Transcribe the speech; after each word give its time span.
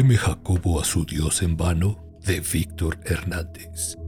teme 0.00 0.16
Jacobo 0.16 0.80
a 0.80 0.84
su 0.86 1.04
Dios 1.04 1.42
en 1.42 1.58
vano? 1.58 2.18
de 2.24 2.40
Víctor 2.40 2.98
Hernández. 3.04 3.98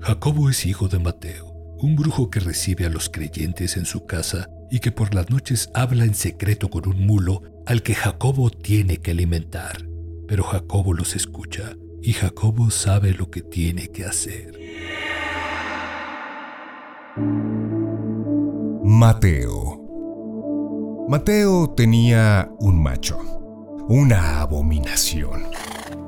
Jacobo 0.00 0.48
es 0.48 0.64
hijo 0.64 0.88
de 0.88 0.98
Mateo, 1.00 1.52
un 1.78 1.96
brujo 1.96 2.30
que 2.30 2.40
recibe 2.40 2.86
a 2.86 2.88
los 2.88 3.10
creyentes 3.10 3.76
en 3.76 3.84
su 3.84 4.06
casa 4.06 4.48
y 4.70 4.78
que 4.78 4.90
por 4.90 5.14
las 5.14 5.28
noches 5.28 5.68
habla 5.74 6.04
en 6.04 6.14
secreto 6.14 6.70
con 6.70 6.88
un 6.88 7.06
mulo 7.06 7.42
al 7.66 7.82
que 7.82 7.94
Jacobo 7.94 8.48
tiene 8.48 9.02
que 9.02 9.10
alimentar. 9.10 9.86
Pero 10.26 10.44
Jacobo 10.44 10.94
los 10.94 11.14
escucha 11.14 11.76
y 12.00 12.14
Jacobo 12.14 12.70
sabe 12.70 13.12
lo 13.12 13.30
que 13.30 13.42
tiene 13.42 13.88
que 13.88 14.06
hacer. 14.06 14.58
Mateo 18.82 19.82
Mateo 21.08 21.68
tenía 21.76 22.50
un 22.60 22.82
macho, 22.82 23.18
una 23.88 24.40
abominación, 24.40 25.44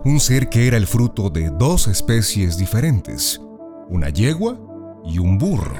un 0.04 0.20
ser 0.20 0.48
que 0.48 0.68
era 0.68 0.76
el 0.76 0.86
fruto 0.86 1.30
de 1.30 1.50
dos 1.50 1.88
especies 1.88 2.56
diferentes, 2.56 3.40
una 3.88 4.10
yegua 4.10 4.58
y 5.04 5.18
un 5.18 5.38
burro. 5.38 5.74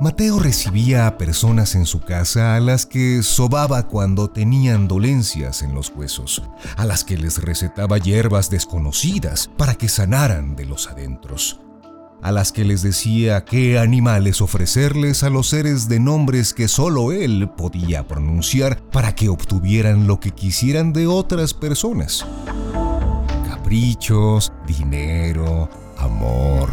Mateo 0.00 0.40
recibía 0.40 1.06
a 1.06 1.16
personas 1.16 1.76
en 1.76 1.86
su 1.86 2.00
casa 2.00 2.56
a 2.56 2.60
las 2.60 2.86
que 2.86 3.22
sobaba 3.22 3.86
cuando 3.86 4.28
tenían 4.28 4.88
dolencias 4.88 5.62
en 5.62 5.76
los 5.76 5.92
huesos, 5.94 6.42
a 6.76 6.84
las 6.84 7.04
que 7.04 7.16
les 7.16 7.40
recetaba 7.40 7.98
hierbas 7.98 8.50
desconocidas 8.50 9.48
para 9.56 9.76
que 9.76 9.88
sanaran 9.88 10.56
de 10.56 10.66
los 10.66 10.88
adentros, 10.88 11.60
a 12.22 12.30
las 12.30 12.52
que 12.52 12.64
les 12.64 12.82
decía 12.82 13.44
qué 13.44 13.78
animales 13.78 14.40
ofrecerles 14.40 15.24
a 15.24 15.30
los 15.30 15.48
seres 15.48 15.88
de 15.88 15.98
nombres 15.98 16.54
que 16.54 16.68
solo 16.68 17.12
él 17.12 17.50
podía 17.56 18.06
pronunciar 18.06 18.80
para 18.90 19.14
que 19.14 19.28
obtuvieran 19.28 20.06
lo 20.06 20.20
que 20.20 20.30
quisieran 20.30 20.92
de 20.92 21.08
otras 21.08 21.52
personas. 21.52 22.24
Caprichos, 23.46 24.52
dinero, 24.66 25.68
amor, 25.98 26.70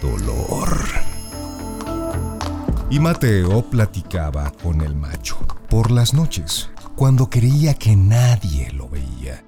dolor. 0.00 0.78
Y 2.88 2.98
Mateo 2.98 3.62
platicaba 3.62 4.50
con 4.62 4.80
el 4.80 4.96
macho 4.96 5.36
por 5.68 5.90
las 5.92 6.12
noches, 6.14 6.70
cuando 6.96 7.30
creía 7.30 7.74
que 7.74 7.94
nadie 7.94 8.72
lo 8.72 8.88
veía, 8.88 9.44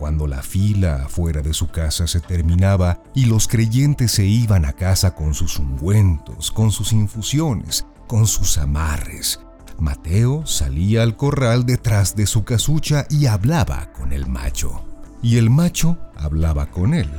cuando 0.00 0.26
la 0.26 0.42
fila 0.42 1.04
afuera 1.04 1.42
de 1.42 1.52
su 1.52 1.68
casa 1.68 2.06
se 2.06 2.20
terminaba 2.20 3.02
y 3.14 3.26
los 3.26 3.46
creyentes 3.46 4.12
se 4.12 4.24
iban 4.24 4.64
a 4.64 4.72
casa 4.72 5.14
con 5.14 5.34
sus 5.34 5.58
ungüentos, 5.58 6.50
con 6.50 6.72
sus 6.72 6.94
infusiones, 6.94 7.84
con 8.06 8.26
sus 8.26 8.56
amarres. 8.56 9.40
Mateo 9.78 10.46
salía 10.46 11.02
al 11.02 11.18
corral 11.18 11.66
detrás 11.66 12.16
de 12.16 12.26
su 12.26 12.44
casucha 12.44 13.06
y 13.10 13.26
hablaba 13.26 13.92
con 13.92 14.14
el 14.14 14.26
macho. 14.26 14.82
Y 15.22 15.36
el 15.36 15.50
macho 15.50 15.98
hablaba 16.16 16.70
con 16.70 16.94
él. 16.94 17.10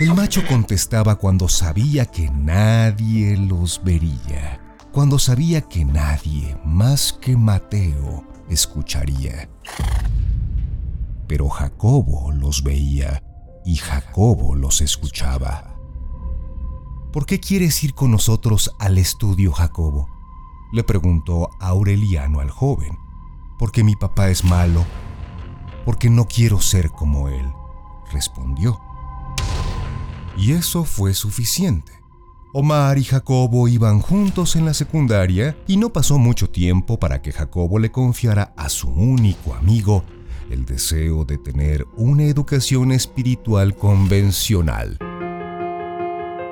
El 0.00 0.14
macho 0.14 0.40
contestaba 0.48 1.16
cuando 1.16 1.50
sabía 1.50 2.06
que 2.06 2.30
nadie 2.30 3.36
los 3.36 3.82
vería 3.84 4.58
cuando 4.94 5.18
sabía 5.18 5.60
que 5.60 5.84
nadie 5.84 6.56
más 6.64 7.12
que 7.20 7.36
Mateo 7.36 8.24
escucharía. 8.48 9.48
Pero 11.26 11.48
Jacobo 11.48 12.32
los 12.32 12.62
veía 12.62 13.22
y 13.64 13.76
Jacobo 13.76 14.54
los 14.54 14.80
escuchaba. 14.80 15.76
¿Por 17.12 17.26
qué 17.26 17.40
quieres 17.40 17.82
ir 17.84 17.94
con 17.94 18.10
nosotros 18.10 18.74
al 18.78 18.98
estudio, 18.98 19.52
Jacobo? 19.52 20.08
Le 20.72 20.82
preguntó 20.82 21.48
Aureliano 21.60 22.40
al 22.40 22.50
joven. 22.50 22.98
Porque 23.58 23.84
mi 23.84 23.94
papá 23.94 24.30
es 24.30 24.44
malo. 24.44 24.84
Porque 25.84 26.10
no 26.10 26.26
quiero 26.26 26.60
ser 26.60 26.90
como 26.90 27.28
él, 27.28 27.46
respondió. 28.10 28.80
Y 30.36 30.52
eso 30.52 30.84
fue 30.84 31.14
suficiente. 31.14 31.92
Omar 32.52 32.98
y 32.98 33.04
Jacobo 33.04 33.68
iban 33.68 34.00
juntos 34.00 34.56
en 34.56 34.64
la 34.64 34.74
secundaria 34.74 35.56
y 35.66 35.76
no 35.76 35.92
pasó 35.92 36.18
mucho 36.18 36.50
tiempo 36.50 36.98
para 36.98 37.22
que 37.22 37.32
Jacobo 37.32 37.78
le 37.78 37.90
confiara 37.90 38.52
a 38.56 38.68
su 38.68 38.88
único 38.88 39.54
amigo 39.54 40.04
el 40.50 40.64
deseo 40.64 41.24
de 41.24 41.38
tener 41.38 41.86
una 41.96 42.24
educación 42.24 42.92
espiritual 42.92 43.74
convencional. 43.76 44.98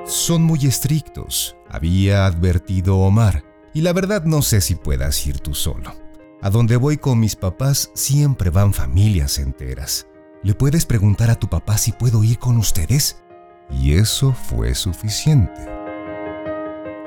Son 0.05 0.43
muy 0.43 0.65
estrictos, 0.65 1.55
había 1.69 2.25
advertido 2.25 2.97
Omar, 2.97 3.43
y 3.73 3.81
la 3.81 3.93
verdad 3.93 4.25
no 4.25 4.41
sé 4.41 4.61
si 4.61 4.75
puedas 4.75 5.25
ir 5.25 5.39
tú 5.39 5.53
solo. 5.53 5.93
A 6.41 6.49
donde 6.49 6.75
voy 6.75 6.97
con 6.97 7.19
mis 7.19 7.35
papás 7.35 7.89
siempre 7.93 8.49
van 8.49 8.73
familias 8.73 9.39
enteras. 9.39 10.07
¿Le 10.43 10.53
puedes 10.53 10.85
preguntar 10.85 11.29
a 11.29 11.35
tu 11.35 11.47
papá 11.47 11.77
si 11.77 11.93
puedo 11.93 12.21
ir 12.23 12.37
con 12.37 12.57
ustedes? 12.57 13.23
Y 13.71 13.93
eso 13.93 14.33
fue 14.33 14.75
suficiente. 14.75 15.69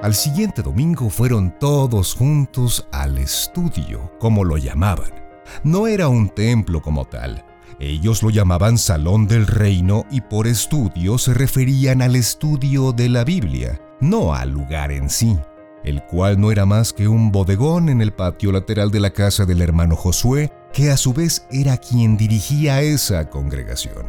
Al 0.03 0.15
siguiente 0.15 0.63
domingo 0.63 1.11
fueron 1.11 1.59
todos 1.59 2.15
juntos 2.15 2.89
al 2.93 3.19
estudio, 3.19 4.11
como 4.19 4.45
lo 4.45 4.57
llamaban. 4.57 5.26
No 5.65 5.87
era 5.87 6.09
un 6.09 6.29
templo 6.29 6.83
como 6.83 7.05
tal. 7.05 7.45
Ellos 7.79 8.23
lo 8.23 8.31
llamaban 8.31 8.79
Salón 8.79 9.27
del 9.27 9.47
Reino 9.47 10.05
y 10.11 10.23
por 10.23 10.47
estudio 10.47 11.19
se 11.19 11.35
referían 11.35 12.01
al 12.01 12.17
estudio 12.17 12.93
de 12.93 13.09
la 13.09 13.25
Biblia, 13.25 13.81
no 14.01 14.35
al 14.35 14.51
lugar 14.51 14.91
en 14.93 15.11
sí, 15.11 15.39
el 15.85 16.03
cual 16.05 16.41
no 16.41 16.51
era 16.51 16.65
más 16.65 16.93
que 16.93 17.07
un 17.07 17.31
bodegón 17.31 17.89
en 17.91 18.01
el 18.01 18.13
patio 18.13 18.51
lateral 18.51 18.91
de 18.91 19.01
la 19.01 19.11
casa 19.11 19.45
del 19.45 19.61
hermano 19.61 19.95
Josué, 19.95 20.51
que 20.73 20.91
a 20.91 20.97
su 20.97 21.13
vez 21.13 21.47
era 21.51 21.77
quien 21.77 22.17
dirigía 22.17 22.81
esa 22.81 23.29
congregación. 23.29 24.07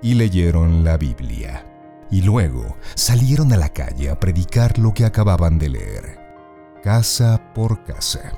Y 0.00 0.14
leyeron 0.14 0.82
la 0.82 0.96
Biblia 0.96 1.64
y 2.10 2.22
luego 2.22 2.76
salieron 2.94 3.52
a 3.52 3.56
la 3.56 3.68
calle 3.70 4.10
a 4.10 4.20
predicar 4.20 4.78
lo 4.78 4.94
que 4.94 5.04
acababan 5.04 5.58
de 5.58 5.70
leer, 5.70 6.18
casa 6.82 7.52
por 7.54 7.84
casa, 7.84 8.32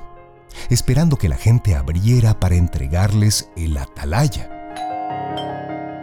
esperando 0.69 1.17
que 1.17 1.29
la 1.29 1.35
gente 1.35 1.75
abriera 1.75 2.39
para 2.39 2.55
entregarles 2.55 3.49
el 3.55 3.77
atalaya. 3.77 4.49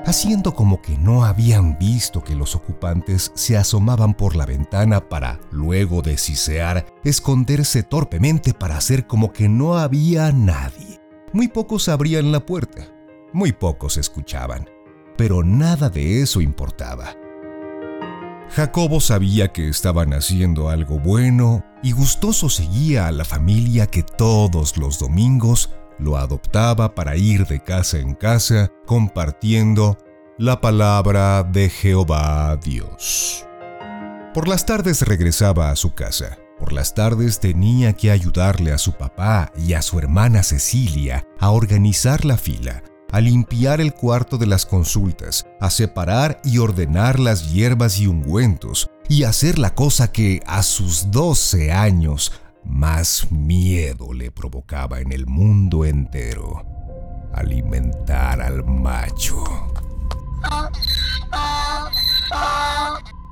Haciendo 0.05 0.55
como 0.55 0.81
que 0.83 0.97
no 0.99 1.25
habían 1.25 1.79
visto 1.79 2.23
que 2.23 2.37
los 2.37 2.55
ocupantes 2.55 3.33
se 3.35 3.57
asomaban 3.57 4.15
por 4.15 4.37
la 4.37 4.47
ventana 4.47 5.09
para, 5.09 5.41
luego 5.51 6.01
de 6.01 6.17
sisear, 6.17 6.87
esconderse 7.03 7.83
torpemente 7.83 8.55
para 8.55 8.77
hacer 8.77 9.09
como 9.09 9.33
que 9.33 9.49
no 9.49 9.77
había 9.77 10.31
nadie. 10.31 11.01
Muy 11.33 11.49
pocos 11.49 11.89
abrían 11.89 12.31
la 12.31 12.47
puerta, 12.47 12.87
muy 13.33 13.53
pocos 13.53 13.97
escuchaban, 13.97 14.71
pero 15.17 15.43
nada 15.43 15.91
de 15.91 16.23
eso 16.23 16.41
importaba 16.41 17.17
Jacobo 18.51 19.01
sabía 19.01 19.49
que 19.49 19.69
estaban 19.69 20.13
haciendo 20.13 20.69
algo 20.69 20.99
bueno 20.99 21.65
y 21.83 21.93
gustoso 21.93 22.49
seguía 22.49 23.07
a 23.07 23.13
la 23.13 23.25
familia 23.25 23.87
que 23.87 24.03
todos 24.03 24.77
los 24.77 24.99
domingos 24.99 25.75
lo 25.99 26.17
adoptaba 26.17 26.95
para 26.95 27.17
ir 27.17 27.47
de 27.47 27.61
casa 27.61 27.99
en 27.99 28.15
casa 28.15 28.71
compartiendo 28.87 29.99
la 30.39 30.61
palabra 30.61 31.43
de 31.43 31.69
Jehová 31.71 32.57
Dios. 32.63 33.47
Por 34.33 34.49
las 34.49 34.67
tardes 34.67 35.03
regresaba 35.03 35.71
a 35.71 35.77
su 35.77 35.95
casa. 35.95 36.39
Por 36.59 36.73
las 36.73 36.95
tardes 36.95 37.41
tenía 37.41 37.93
que 37.95 38.11
ayudarle 38.11 38.73
a 38.73 38.79
su 38.79 38.93
papá 38.93 39.53
y 39.57 39.75
a 39.75 39.83
su 39.83 39.99
hermana 39.99 40.43
Cecilia 40.43 41.27
a 41.39 41.51
organizar 41.51 42.25
la 42.25 42.37
fila 42.39 42.83
a 43.17 43.21
limpiar 43.23 43.81
el 43.81 43.95
cuarto 43.95 44.37
de 44.37 44.45
las 44.45 44.67
consultas, 44.67 45.47
a 45.59 45.71
separar 45.71 46.39
y 46.45 46.59
ordenar 46.59 47.19
las 47.19 47.51
hierbas 47.51 47.99
y 47.99 48.07
ungüentos, 48.07 48.91
y 49.09 49.23
hacer 49.23 49.59
la 49.59 49.75
cosa 49.75 50.13
que 50.13 50.43
a 50.47 50.63
sus 50.63 51.11
12 51.11 51.73
años 51.73 52.31
más 52.63 53.33
miedo 53.33 54.13
le 54.13 54.31
provocaba 54.31 55.01
en 55.01 55.13
el 55.13 55.27
mundo 55.27 55.87
entero, 55.87 56.63
alimentar 57.33 58.43
al 58.43 58.67
macho. 58.67 59.43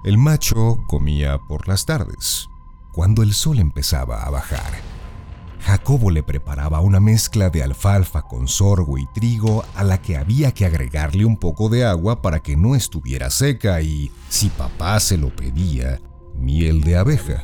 El 0.06 0.16
macho 0.16 0.78
comía 0.88 1.36
por 1.46 1.68
las 1.68 1.84
tardes, 1.84 2.48
cuando 2.94 3.22
el 3.22 3.34
sol 3.34 3.58
empezaba 3.58 4.22
a 4.22 4.30
bajar 4.30 4.93
Jacobo 5.64 6.10
le 6.10 6.22
preparaba 6.22 6.80
una 6.80 7.00
mezcla 7.00 7.48
de 7.48 7.62
alfalfa 7.62 8.20
con 8.20 8.48
sorgo 8.48 8.98
y 8.98 9.06
trigo 9.14 9.64
a 9.74 9.82
la 9.82 10.02
que 10.02 10.18
había 10.18 10.52
que 10.52 10.66
agregarle 10.66 11.24
un 11.24 11.38
poco 11.38 11.70
de 11.70 11.86
agua 11.86 12.20
para 12.20 12.40
que 12.40 12.54
no 12.54 12.74
estuviera 12.74 13.30
seca 13.30 13.80
y, 13.80 14.12
si 14.28 14.50
papá 14.50 15.00
se 15.00 15.16
lo 15.16 15.34
pedía, 15.34 16.02
miel 16.34 16.82
de 16.82 16.98
abeja. 16.98 17.42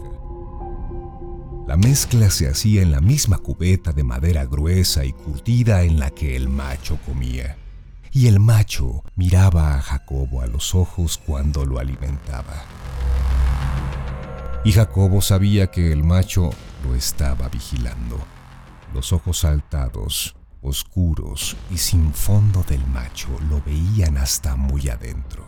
La 1.66 1.78
mezcla 1.78 2.30
se 2.30 2.46
hacía 2.46 2.82
en 2.82 2.92
la 2.92 3.00
misma 3.00 3.38
cubeta 3.38 3.92
de 3.92 4.04
madera 4.04 4.44
gruesa 4.44 5.06
y 5.06 5.14
curtida 5.14 5.82
en 5.84 5.98
la 5.98 6.10
que 6.10 6.36
el 6.36 6.50
macho 6.50 6.98
comía. 7.06 7.56
Y 8.12 8.26
el 8.26 8.38
macho 8.38 9.02
miraba 9.16 9.76
a 9.76 9.80
Jacobo 9.80 10.42
a 10.42 10.46
los 10.46 10.74
ojos 10.74 11.16
cuando 11.16 11.64
lo 11.64 11.78
alimentaba. 11.78 12.64
Y 14.62 14.72
Jacobo 14.72 15.22
sabía 15.22 15.68
que 15.68 15.90
el 15.90 16.04
macho 16.04 16.50
lo 16.84 16.94
estaba 16.94 17.48
vigilando, 17.48 18.18
los 18.92 19.12
ojos 19.12 19.38
saltados, 19.38 20.36
oscuros 20.62 21.56
y 21.70 21.78
sin 21.78 22.12
fondo 22.12 22.62
del 22.68 22.86
macho, 22.86 23.28
lo 23.48 23.62
veían 23.62 24.18
hasta 24.18 24.56
muy 24.56 24.88
adentro. 24.88 25.44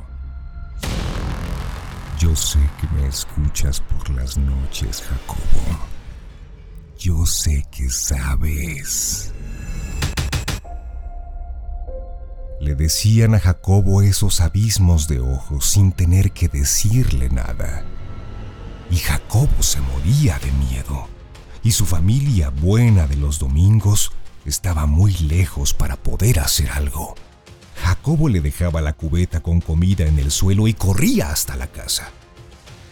Yo 2.19 2.37
sé 2.37 2.61
que 2.81 2.87
me 2.94 3.06
escuchas 3.08 3.81
por 3.81 4.11
las 4.11 4.37
noches, 4.37 5.02
Jacobo. 5.02 5.79
Yo 6.99 7.26
sé 7.26 7.67
que 7.70 7.90
sabes. 7.90 9.32
Le 12.61 12.76
decían 12.76 13.34
a 13.34 13.40
Jacobo 13.40 14.02
esos 14.02 14.40
abismos 14.40 15.08
de 15.08 15.19
ojos 15.19 15.67
sin 15.67 15.90
tener 15.90 16.31
que 16.31 16.49
decirle 16.49 17.29
nada. 17.29 17.82
Y 18.88 18.99
Jacobo 18.99 19.61
se 19.61 19.81
moría 19.81 20.38
de 20.38 20.52
miedo. 20.52 21.11
Y 21.62 21.72
su 21.72 21.86
familia 21.86 22.50
buena 22.50 23.06
de 23.06 23.16
los 23.16 23.38
domingos 23.38 24.12
estaba 24.44 24.86
muy 24.86 25.14
lejos 25.14 25.74
para 25.74 25.96
poder 25.96 26.40
hacer 26.40 26.70
algo. 26.70 27.14
Jacobo 27.76 28.28
le 28.28 28.40
dejaba 28.40 28.80
la 28.80 28.92
cubeta 28.92 29.40
con 29.40 29.60
comida 29.60 30.06
en 30.06 30.18
el 30.18 30.30
suelo 30.30 30.68
y 30.68 30.74
corría 30.74 31.30
hasta 31.30 31.56
la 31.56 31.68
casa, 31.68 32.10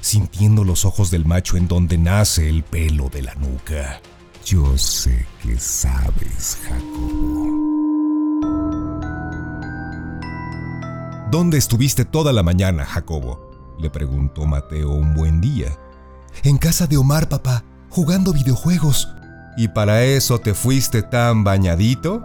sintiendo 0.00 0.64
los 0.64 0.84
ojos 0.84 1.10
del 1.10 1.24
macho 1.24 1.56
en 1.56 1.68
donde 1.68 1.98
nace 1.98 2.48
el 2.48 2.62
pelo 2.62 3.08
de 3.08 3.22
la 3.22 3.34
nuca. 3.34 4.00
Yo 4.44 4.76
sé 4.78 5.26
que 5.42 5.58
sabes, 5.58 6.58
Jacobo. 6.66 7.70
¿Dónde 11.30 11.58
estuviste 11.58 12.04
toda 12.04 12.32
la 12.32 12.42
mañana, 12.42 12.84
Jacobo? 12.84 13.76
le 13.78 13.90
preguntó 13.90 14.46
Mateo 14.46 14.90
un 14.90 15.14
buen 15.14 15.40
día. 15.40 15.78
En 16.42 16.58
casa 16.58 16.86
de 16.86 16.96
Omar, 16.96 17.28
papá, 17.28 17.64
jugando 17.90 18.32
videojuegos. 18.32 19.14
¿Y 19.56 19.68
para 19.68 20.04
eso 20.04 20.38
te 20.38 20.54
fuiste 20.54 21.02
tan 21.02 21.44
bañadito? 21.44 22.22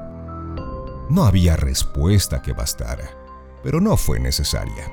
No 1.10 1.26
había 1.26 1.56
respuesta 1.58 2.42
que 2.42 2.54
bastara, 2.54 3.10
pero 3.64 3.82
no 3.82 3.98
fue 3.98 4.20
necesaria. 4.20 4.86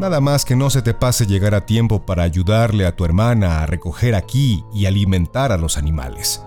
Nada 0.00 0.20
más 0.20 0.46
que 0.46 0.56
no 0.56 0.70
se 0.70 0.80
te 0.80 0.94
pase 0.94 1.26
llegar 1.26 1.54
a 1.54 1.66
tiempo 1.66 2.06
para 2.06 2.22
ayudarle 2.22 2.86
a 2.86 2.96
tu 2.96 3.04
hermana 3.04 3.62
a 3.62 3.66
recoger 3.66 4.14
aquí 4.14 4.64
y 4.72 4.86
alimentar 4.86 5.52
a 5.52 5.58
los 5.58 5.76
animales. 5.76 6.42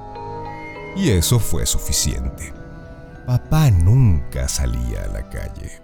Y 0.96 1.10
eso 1.10 1.40
fue 1.40 1.66
suficiente. 1.68 2.52
Papá 3.28 3.70
nunca 3.70 4.48
salía 4.48 5.04
a 5.04 5.08
la 5.08 5.30
calle. 5.30 5.82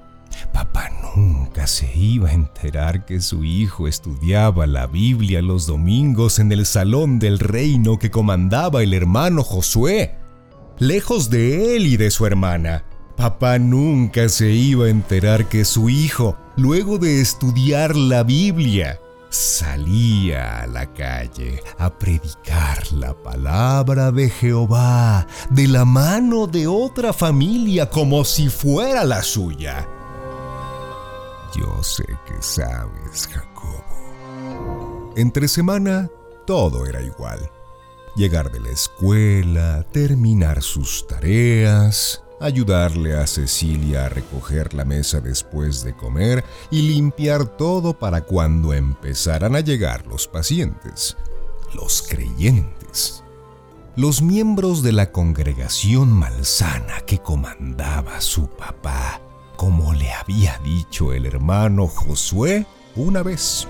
Se 1.68 1.92
iba 1.96 2.30
a 2.30 2.34
enterar 2.34 3.06
que 3.06 3.22
su 3.22 3.44
hijo 3.44 3.88
estudiaba 3.88 4.66
la 4.66 4.88
Biblia 4.88 5.42
los 5.42 5.68
domingos 5.68 6.40
en 6.40 6.52
el 6.52 6.66
salón 6.66 7.20
del 7.20 7.38
reino 7.38 8.00
que 8.00 8.10
comandaba 8.10 8.82
el 8.82 8.94
hermano 8.94 9.44
Josué. 9.44 10.16
Lejos 10.80 11.30
de 11.30 11.76
él 11.76 11.86
y 11.86 11.98
de 11.98 12.10
su 12.10 12.26
hermana, 12.26 12.86
papá 13.16 13.60
nunca 13.60 14.30
se 14.30 14.52
iba 14.52 14.86
a 14.86 14.90
enterar 14.90 15.48
que 15.48 15.64
su 15.64 15.90
hijo, 15.90 16.38
luego 16.58 16.98
de 16.98 17.22
estudiar 17.22 17.96
la 17.96 18.24
Biblia, 18.24 19.00
salía 19.30 20.62
a 20.62 20.68
la 20.68 20.92
calle 20.94 21.62
a 21.78 21.90
predicar 22.00 22.92
la 22.94 23.14
palabra 23.14 24.12
de 24.12 24.30
Jehová 24.30 25.28
de 25.52 25.68
la 25.68 25.86
mano 25.86 26.48
de 26.48 26.68
otra 26.68 27.14
familia 27.14 27.90
como 27.90 28.24
si 28.26 28.50
fuera 28.50 29.04
la 29.04 29.22
suya. 29.22 29.88
Yo 31.56 31.84
sé 31.84 32.06
que 32.26 32.42
sabes, 32.42 33.28
Jacobo. 33.28 35.14
Entre 35.16 35.48
semana, 35.48 36.10
todo 36.46 36.86
era 36.86 37.02
igual. 37.02 37.50
Llegar 38.16 38.52
de 38.52 38.60
la 38.60 38.70
escuela, 38.70 39.86
terminar 39.92 40.62
sus 40.62 41.08
tareas, 41.08 42.24
ayudarle 42.40 43.18
a 43.18 43.26
Cecilia 43.28 44.06
a 44.06 44.10
recoger 44.10 44.74
la 44.74 44.86
mesa 44.86 45.22
después 45.22 45.84
de 45.84 45.96
comer 45.96 46.44
y 46.70 46.84
limpiar 46.84 47.46
todo 47.46 47.98
para 47.98 48.22
cuando 48.22 48.74
empezaran 48.74 49.56
a 49.56 49.62
llegar 49.62 50.06
los 50.08 50.28
pacientes, 50.28 51.18
los 51.74 52.04
creyentes, 52.04 53.24
los 53.96 54.22
miembros 54.22 54.84
de 54.84 54.92
la 54.92 55.12
congregación 55.12 56.10
malsana 56.12 57.02
que 57.02 57.20
comandaba 57.20 58.22
su 58.22 58.48
papá 58.48 59.22
como 59.60 59.94
le 59.94 60.10
había 60.14 60.58
dicho 60.60 61.12
el 61.12 61.26
hermano 61.26 61.86
Josué 61.86 62.66
una 62.96 63.24
vez. 63.24 63.68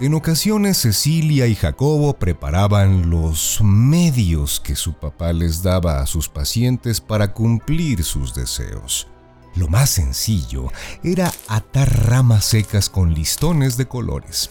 En 0.00 0.14
ocasiones 0.14 0.76
Cecilia 0.76 1.48
y 1.48 1.56
Jacobo 1.56 2.12
preparaban 2.12 3.10
los 3.10 3.58
medios 3.60 4.60
que 4.60 4.76
su 4.76 4.92
papá 4.92 5.32
les 5.32 5.64
daba 5.64 6.00
a 6.00 6.06
sus 6.06 6.28
pacientes 6.28 7.00
para 7.00 7.32
cumplir 7.32 8.04
sus 8.04 8.32
deseos. 8.32 9.08
Lo 9.56 9.66
más 9.66 9.90
sencillo 9.90 10.68
era 11.02 11.32
atar 11.48 12.06
ramas 12.06 12.44
secas 12.44 12.88
con 12.88 13.12
listones 13.12 13.76
de 13.76 13.88
colores. 13.88 14.48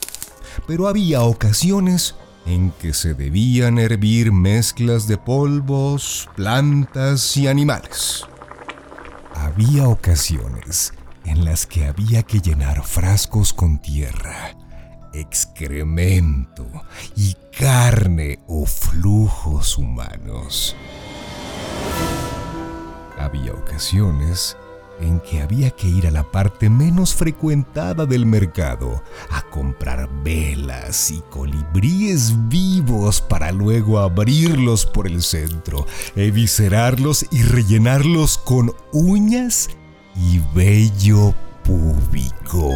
Pero 0.68 0.90
había 0.90 1.22
ocasiones 1.22 2.16
en 2.46 2.72
que 2.82 2.94
se 2.94 3.14
debían 3.14 3.80
hervir 3.80 4.34
mezclas 4.34 5.08
de 5.08 5.18
polvos, 5.18 6.28
plantas 6.36 7.38
y 7.38 7.48
animales. 7.48 8.26
Había 9.42 9.88
ocasiones 9.88 10.94
en 11.24 11.46
las 11.46 11.66
que 11.66 11.86
había 11.86 12.24
que 12.24 12.42
llenar 12.42 12.84
frascos 12.84 13.54
con 13.54 13.80
tierra, 13.80 14.54
excremento 15.14 16.68
y 17.16 17.38
carne 17.58 18.40
o 18.48 18.66
flujos 18.66 19.78
humanos. 19.78 20.76
Había 23.18 23.54
ocasiones 23.54 24.58
en 25.00 25.20
que 25.20 25.42
había 25.42 25.72
que 25.72 25.88
ir 25.88 26.08
a 26.08 26.12
la 26.12 26.24
parte 26.24 26.70
menos 26.70 27.14
frecuentada 27.14 28.06
del 28.06 28.26
mercado 28.26 29.04
a 29.30 29.42
comprar 29.50 30.10
velas 30.24 31.12
y 31.12 31.22
colibríes 31.30 32.34
vivos 32.50 33.22
para 33.22 33.52
luego 33.52 34.00
abrirlos 34.00 34.86
por 34.86 35.08
el 35.08 35.22
centro, 35.22 35.86
eviscerarlos 36.16 37.26
y 37.32 37.44
rellenarlos 37.44 38.38
con 38.38 38.74
uñas 38.92 39.70
y 40.16 40.40
vello 40.54 41.34
púbico. 41.64 42.70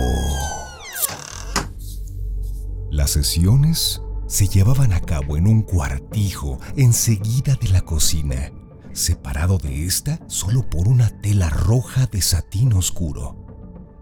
Las 2.92 3.12
sesiones 3.12 4.02
se 4.28 4.48
llevaban 4.48 4.94
a 4.94 5.02
cabo 5.02 5.38
en 5.38 5.48
un 5.48 5.62
cuartijo 5.62 6.60
enseguida 6.76 7.56
de 7.56 7.70
la 7.70 7.82
cocina 7.82 8.52
separado 8.94 9.58
de 9.58 9.86
esta 9.86 10.20
solo 10.28 10.70
por 10.70 10.88
una 10.88 11.10
tela 11.10 11.50
roja 11.50 12.06
de 12.06 12.22
satín 12.22 12.74
oscuro. 12.74 13.36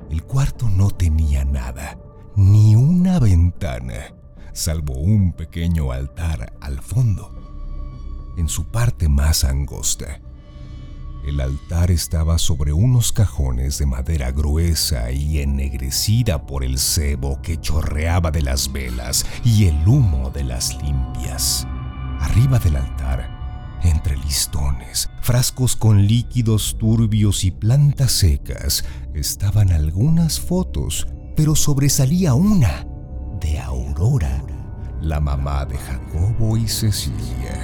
El 0.09 0.23
cuarto 0.23 0.69
no 0.69 0.91
tenía 0.91 1.45
nada, 1.45 1.97
ni 2.35 2.75
una 2.75 3.19
ventana, 3.19 4.13
salvo 4.53 4.93
un 4.93 5.33
pequeño 5.33 5.91
altar 5.91 6.53
al 6.59 6.81
fondo, 6.81 8.33
en 8.37 8.49
su 8.49 8.65
parte 8.65 9.07
más 9.07 9.43
angosta. 9.43 10.21
El 11.25 11.39
altar 11.39 11.91
estaba 11.91 12.39
sobre 12.39 12.73
unos 12.73 13.11
cajones 13.11 13.77
de 13.77 13.85
madera 13.85 14.31
gruesa 14.31 15.11
y 15.11 15.39
ennegrecida 15.39 16.47
por 16.47 16.63
el 16.63 16.79
cebo 16.79 17.41
que 17.43 17.61
chorreaba 17.61 18.31
de 18.31 18.41
las 18.41 18.71
velas 18.71 19.25
y 19.45 19.67
el 19.67 19.87
humo 19.87 20.31
de 20.31 20.43
las 20.43 20.81
limpias. 20.81 21.67
Arriba 22.19 22.57
del 22.57 22.75
altar 22.75 23.40
entre 23.83 24.17
listones, 24.17 25.09
frascos 25.21 25.75
con 25.75 26.07
líquidos 26.07 26.77
turbios 26.77 27.43
y 27.43 27.51
plantas 27.51 28.11
secas 28.11 28.85
estaban 29.13 29.71
algunas 29.71 30.39
fotos, 30.39 31.07
pero 31.35 31.55
sobresalía 31.55 32.33
una 32.33 32.85
de 33.39 33.59
Aurora, 33.59 34.43
la 35.01 35.19
mamá 35.19 35.65
de 35.65 35.77
Jacobo 35.77 36.57
y 36.57 36.67
Cecilia. 36.67 37.55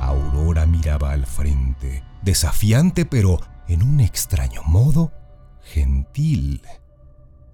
Aurora 0.00 0.66
miraba 0.66 1.12
al 1.12 1.26
frente, 1.26 2.02
desafiante 2.22 3.06
pero 3.06 3.38
en 3.68 3.82
un 3.82 4.00
extraño 4.00 4.62
modo 4.64 5.12
gentil. 5.62 6.62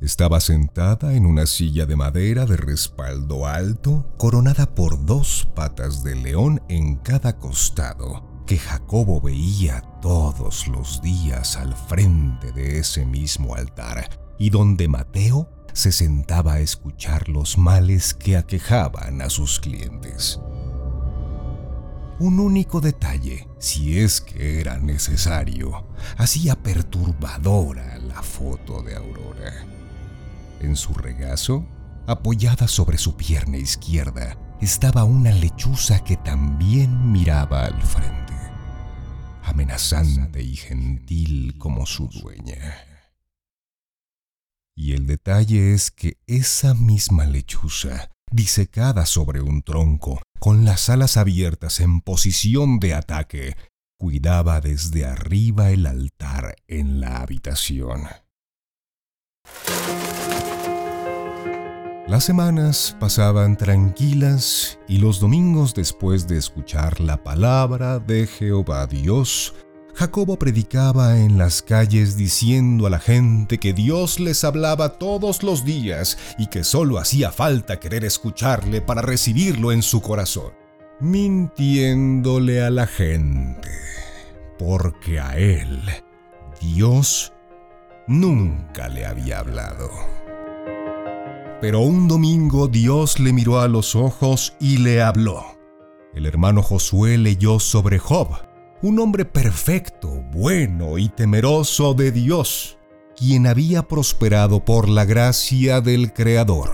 Estaba 0.00 0.40
sentada 0.40 1.12
en 1.12 1.26
una 1.26 1.44
silla 1.44 1.84
de 1.84 1.94
madera 1.94 2.46
de 2.46 2.56
respaldo 2.56 3.46
alto, 3.46 4.10
coronada 4.16 4.74
por 4.74 5.04
dos 5.04 5.46
patas 5.54 6.02
de 6.02 6.14
león 6.14 6.62
en 6.70 6.96
cada 6.96 7.36
costado, 7.36 8.42
que 8.46 8.56
Jacobo 8.56 9.20
veía 9.20 9.82
todos 10.00 10.68
los 10.68 11.02
días 11.02 11.58
al 11.58 11.74
frente 11.74 12.50
de 12.52 12.78
ese 12.78 13.04
mismo 13.04 13.54
altar, 13.54 14.08
y 14.38 14.48
donde 14.48 14.88
Mateo 14.88 15.50
se 15.74 15.92
sentaba 15.92 16.54
a 16.54 16.60
escuchar 16.60 17.28
los 17.28 17.58
males 17.58 18.14
que 18.14 18.38
aquejaban 18.38 19.20
a 19.20 19.28
sus 19.28 19.60
clientes. 19.60 20.40
Un 22.18 22.40
único 22.40 22.80
detalle, 22.80 23.48
si 23.58 23.98
es 23.98 24.22
que 24.22 24.60
era 24.60 24.78
necesario, 24.78 25.86
hacía 26.16 26.56
perturbadora 26.56 27.98
la 27.98 28.22
foto 28.22 28.82
de 28.82 28.96
Aurora. 28.96 29.79
En 30.60 30.76
su 30.76 30.92
regazo, 30.92 31.66
apoyada 32.06 32.68
sobre 32.68 32.98
su 32.98 33.16
pierna 33.16 33.56
izquierda, 33.56 34.36
estaba 34.60 35.04
una 35.04 35.32
lechuza 35.32 36.04
que 36.04 36.16
también 36.18 37.10
miraba 37.10 37.64
al 37.64 37.80
frente, 37.80 38.34
amenazante 39.42 40.42
y 40.42 40.56
gentil 40.56 41.56
como 41.56 41.86
su 41.86 42.08
dueña. 42.08 42.76
Y 44.76 44.92
el 44.92 45.06
detalle 45.06 45.72
es 45.72 45.90
que 45.90 46.18
esa 46.26 46.74
misma 46.74 47.24
lechuza, 47.24 48.10
disecada 48.30 49.06
sobre 49.06 49.40
un 49.40 49.62
tronco, 49.62 50.22
con 50.38 50.64
las 50.64 50.90
alas 50.90 51.16
abiertas 51.16 51.80
en 51.80 52.00
posición 52.02 52.80
de 52.80 52.94
ataque, 52.94 53.56
cuidaba 53.98 54.60
desde 54.60 55.06
arriba 55.06 55.70
el 55.70 55.86
altar 55.86 56.56
en 56.66 57.00
la 57.00 57.18
habitación. 57.18 58.08
Las 62.10 62.24
semanas 62.24 62.96
pasaban 62.98 63.56
tranquilas 63.56 64.80
y 64.88 64.98
los 64.98 65.20
domingos 65.20 65.74
después 65.74 66.26
de 66.26 66.38
escuchar 66.38 67.00
la 67.00 67.22
palabra 67.22 68.00
de 68.00 68.26
Jehová 68.26 68.88
Dios, 68.88 69.54
Jacobo 69.94 70.36
predicaba 70.36 71.18
en 71.18 71.38
las 71.38 71.62
calles 71.62 72.16
diciendo 72.16 72.88
a 72.88 72.90
la 72.90 72.98
gente 72.98 73.58
que 73.58 73.72
Dios 73.72 74.18
les 74.18 74.42
hablaba 74.42 74.98
todos 74.98 75.44
los 75.44 75.64
días 75.64 76.18
y 76.36 76.48
que 76.48 76.64
solo 76.64 76.98
hacía 76.98 77.30
falta 77.30 77.78
querer 77.78 78.04
escucharle 78.04 78.80
para 78.80 79.02
recibirlo 79.02 79.70
en 79.70 79.82
su 79.84 80.02
corazón, 80.02 80.50
mintiéndole 80.98 82.60
a 82.60 82.70
la 82.70 82.88
gente, 82.88 83.70
porque 84.58 85.20
a 85.20 85.38
él 85.38 85.80
Dios 86.60 87.32
nunca 88.08 88.88
le 88.88 89.06
había 89.06 89.38
hablado. 89.38 90.19
Pero 91.60 91.80
un 91.80 92.08
domingo 92.08 92.68
Dios 92.68 93.20
le 93.20 93.32
miró 93.32 93.60
a 93.60 93.68
los 93.68 93.94
ojos 93.94 94.54
y 94.60 94.78
le 94.78 95.02
habló. 95.02 95.44
El 96.14 96.26
hermano 96.26 96.62
Josué 96.62 97.18
leyó 97.18 97.60
sobre 97.60 97.98
Job 97.98 98.28
un 98.82 98.98
hombre 98.98 99.26
perfecto, 99.26 100.24
bueno 100.32 100.96
y 100.96 101.10
temeroso 101.10 101.92
de 101.92 102.12
Dios, 102.12 102.78
quien 103.14 103.46
había 103.46 103.86
prosperado 103.86 104.64
por 104.64 104.88
la 104.88 105.04
gracia 105.04 105.82
del 105.82 106.14
Creador. 106.14 106.70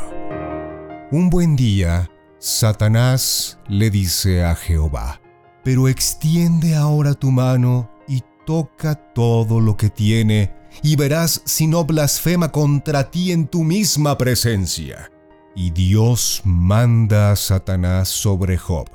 Un 1.10 1.30
buen 1.30 1.56
día, 1.56 2.08
Satanás 2.38 3.58
le 3.68 3.90
dice 3.90 4.44
a 4.44 4.54
Jehová, 4.54 5.20
pero 5.64 5.88
extiende 5.88 6.76
ahora 6.76 7.14
tu 7.14 7.32
mano 7.32 7.90
y 8.06 8.22
toca 8.46 8.94
todo 8.94 9.58
lo 9.60 9.76
que 9.76 9.90
tiene, 9.90 10.54
y 10.82 10.96
verás 10.96 11.42
si 11.44 11.66
no 11.66 11.84
blasfema 11.84 12.52
contra 12.52 13.10
ti 13.10 13.32
en 13.32 13.46
tu 13.46 13.64
misma 13.64 14.16
presencia. 14.18 15.10
Y 15.54 15.70
Dios 15.70 16.42
manda 16.44 17.32
a 17.32 17.36
Satanás 17.36 18.08
sobre 18.08 18.58
Job. 18.58 18.88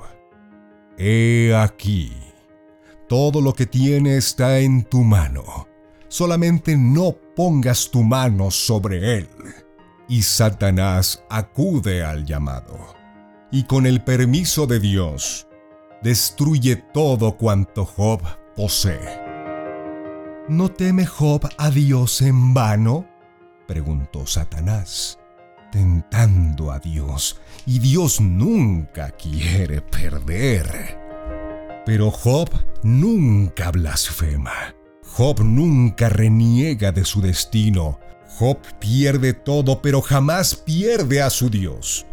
He 0.96 1.54
aquí, 1.56 2.12
todo 3.08 3.40
lo 3.40 3.52
que 3.52 3.66
tiene 3.66 4.16
está 4.16 4.60
en 4.60 4.84
tu 4.84 5.02
mano. 5.02 5.66
Solamente 6.08 6.76
no 6.76 7.16
pongas 7.34 7.90
tu 7.90 8.02
mano 8.02 8.50
sobre 8.50 9.18
él. 9.18 9.28
Y 10.08 10.22
Satanás 10.22 11.24
acude 11.30 12.04
al 12.04 12.26
llamado. 12.26 12.78
Y 13.50 13.64
con 13.64 13.86
el 13.86 14.02
permiso 14.02 14.66
de 14.66 14.78
Dios, 14.78 15.48
destruye 16.02 16.76
todo 16.76 17.36
cuanto 17.36 17.84
Job 17.84 18.20
posee. 18.56 19.21
¿No 20.48 20.68
teme 20.70 21.06
Job 21.06 21.48
a 21.56 21.70
Dios 21.70 22.20
en 22.20 22.52
vano? 22.52 23.06
preguntó 23.68 24.26
Satanás, 24.26 25.20
tentando 25.70 26.72
a 26.72 26.80
Dios, 26.80 27.40
y 27.64 27.78
Dios 27.78 28.20
nunca 28.20 29.12
quiere 29.12 29.80
perder. 29.82 30.98
Pero 31.86 32.10
Job 32.10 32.50
nunca 32.82 33.70
blasfema. 33.70 34.74
Job 35.04 35.44
nunca 35.44 36.08
reniega 36.08 36.90
de 36.90 37.04
su 37.04 37.20
destino. 37.20 38.00
Job 38.36 38.58
pierde 38.80 39.34
todo, 39.34 39.80
pero 39.80 40.02
jamás 40.02 40.56
pierde 40.56 41.22
a 41.22 41.30
su 41.30 41.50
Dios. 41.50 42.04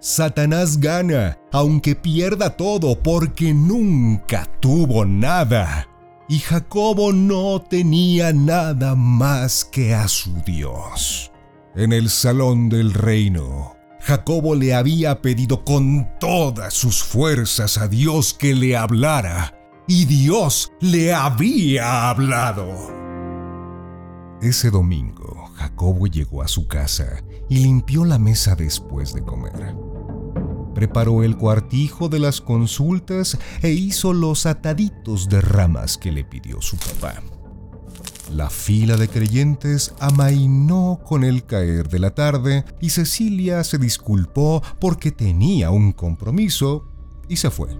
Satanás 0.00 0.80
gana, 0.80 1.38
aunque 1.52 1.94
pierda 1.94 2.56
todo, 2.56 3.02
porque 3.02 3.52
nunca 3.52 4.46
tuvo 4.60 5.04
nada. 5.04 5.88
Y 6.28 6.40
Jacobo 6.40 7.12
no 7.12 7.60
tenía 7.60 8.32
nada 8.32 8.96
más 8.96 9.64
que 9.64 9.94
a 9.94 10.08
su 10.08 10.32
Dios. 10.44 11.30
En 11.76 11.92
el 11.92 12.10
salón 12.10 12.68
del 12.68 12.92
reino, 12.94 13.76
Jacobo 14.00 14.54
le 14.54 14.74
había 14.74 15.22
pedido 15.22 15.64
con 15.64 16.08
todas 16.18 16.74
sus 16.74 17.02
fuerzas 17.02 17.78
a 17.78 17.86
Dios 17.86 18.34
que 18.34 18.54
le 18.54 18.76
hablara, 18.76 19.56
y 19.86 20.04
Dios 20.06 20.72
le 20.80 21.14
había 21.14 22.08
hablado. 22.08 22.96
Ese 24.42 24.70
domingo, 24.70 25.50
Jacobo 25.54 26.06
llegó 26.06 26.42
a 26.42 26.48
su 26.48 26.66
casa 26.66 27.22
y 27.48 27.58
limpió 27.58 28.04
la 28.04 28.18
mesa 28.18 28.54
después 28.54 29.14
de 29.14 29.22
comer. 29.22 29.74
Preparó 30.76 31.22
el 31.22 31.38
cuartijo 31.38 32.10
de 32.10 32.18
las 32.18 32.42
consultas 32.42 33.38
e 33.62 33.70
hizo 33.70 34.12
los 34.12 34.44
ataditos 34.44 35.30
de 35.30 35.40
ramas 35.40 35.96
que 35.96 36.12
le 36.12 36.22
pidió 36.22 36.60
su 36.60 36.76
papá. 36.76 37.22
La 38.30 38.50
fila 38.50 38.98
de 38.98 39.08
creyentes 39.08 39.94
amainó 40.00 41.00
con 41.02 41.24
el 41.24 41.46
caer 41.46 41.88
de 41.88 41.98
la 41.98 42.10
tarde 42.10 42.66
y 42.78 42.90
Cecilia 42.90 43.64
se 43.64 43.78
disculpó 43.78 44.62
porque 44.78 45.12
tenía 45.12 45.70
un 45.70 45.92
compromiso 45.92 46.84
y 47.26 47.36
se 47.36 47.50
fue. 47.50 47.70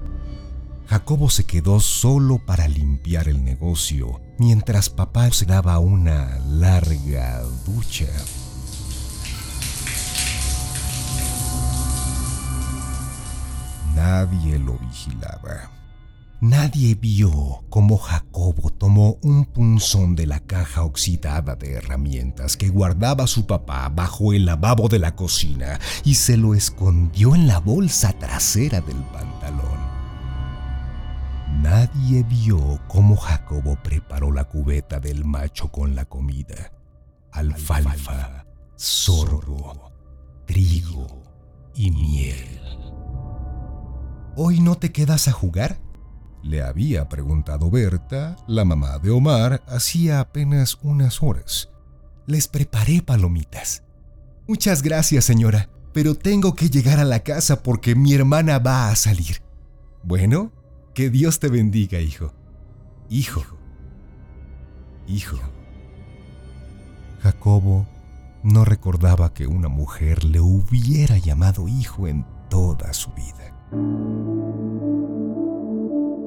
Jacobo 0.87 1.29
se 1.29 1.45
quedó 1.45 1.81
solo 1.81 2.38
para 2.47 2.67
limpiar 2.67 3.29
el 3.29 3.45
negocio, 3.45 4.23
mientras 4.38 4.88
papá 4.88 5.31
se 5.33 5.45
daba 5.45 5.81
una 5.81 6.38
larga 6.49 7.43
ducha. 7.67 8.07
Nadie 13.97 14.59
lo 14.59 14.75
vigilaba. 14.75 15.71
Nadie 16.43 16.95
vio 16.95 17.65
cómo 17.71 17.97
Jacobo 17.97 18.69
tomó 18.69 19.17
un 19.23 19.47
punzón 19.47 20.15
de 20.15 20.26
la 20.26 20.41
caja 20.41 20.85
oxidada 20.85 21.57
de 21.57 21.73
herramientas 21.73 22.59
que 22.59 22.69
guardaba 22.69 23.26
su 23.26 23.47
papá 23.47 23.88
bajo 23.88 24.35
el 24.35 24.45
lavabo 24.45 24.88
de 24.88 24.99
la 24.99 25.17
cocina 25.17 25.81
y 26.05 26.17
se 26.17 26.37
lo 26.37 26.55
escondió 26.55 27.35
en 27.35 27.47
la 27.47 27.59
bolsa 27.59 28.12
trasera 28.12 28.83
del 28.83 29.03
pantalón. 29.05 29.81
Nadie 31.62 32.23
vio 32.23 32.83
cómo 32.88 33.17
Jacobo 33.17 33.79
preparó 33.83 34.31
la 34.31 34.45
cubeta 34.45 35.00
del 35.00 35.25
macho 35.25 35.73
con 35.73 35.95
la 35.95 36.05
comida. 36.05 36.71
Alfalfa, 37.33 38.45
sorgo, 38.76 39.91
trigo 40.45 41.23
y 41.75 41.91
miel. 41.91 42.65
¿Hoy 44.38 44.61
no 44.61 44.76
te 44.76 44.93
quedas 44.93 45.28
a 45.28 45.33
jugar? 45.33 45.78
Le 46.43 46.62
había 46.62 47.09
preguntado 47.09 47.71
Berta, 47.71 48.37
la 48.47 48.66
mamá 48.66 48.99
de 48.99 49.11
Omar, 49.11 49.64
hacía 49.66 50.21
apenas 50.21 50.78
unas 50.83 51.23
horas. 51.23 51.71
Les 52.26 52.47
preparé 52.47 53.00
palomitas. 53.00 53.83
Muchas 54.47 54.83
gracias, 54.83 55.25
señora, 55.25 55.71
pero 55.95 56.14
tengo 56.14 56.55
que 56.55 56.69
llegar 56.69 57.00
a 57.00 57.05
la 57.05 57.21
casa 57.21 57.62
porque 57.62 57.95
mi 57.95 58.12
hermana 58.12 58.59
va 58.59 58.90
a 58.90 58.97
salir. 58.97 59.40
Bueno, 60.02 60.52
que 60.93 61.09
Dios 61.09 61.40
te 61.40 61.49
bendiga, 61.49 62.00
hijo. 62.00 62.35
Hijo. 63.09 63.43
Hijo. 65.07 65.38
Jacobo 67.23 67.87
no 68.43 68.66
recordaba 68.66 69.33
que 69.33 69.47
una 69.47 69.69
mujer 69.69 70.25
le 70.25 70.40
hubiera 70.40 71.16
llamado 71.16 71.69
hijo 71.69 72.07
en 72.07 72.26
toda 72.50 72.93
su 72.93 73.12
vida. 73.14 73.56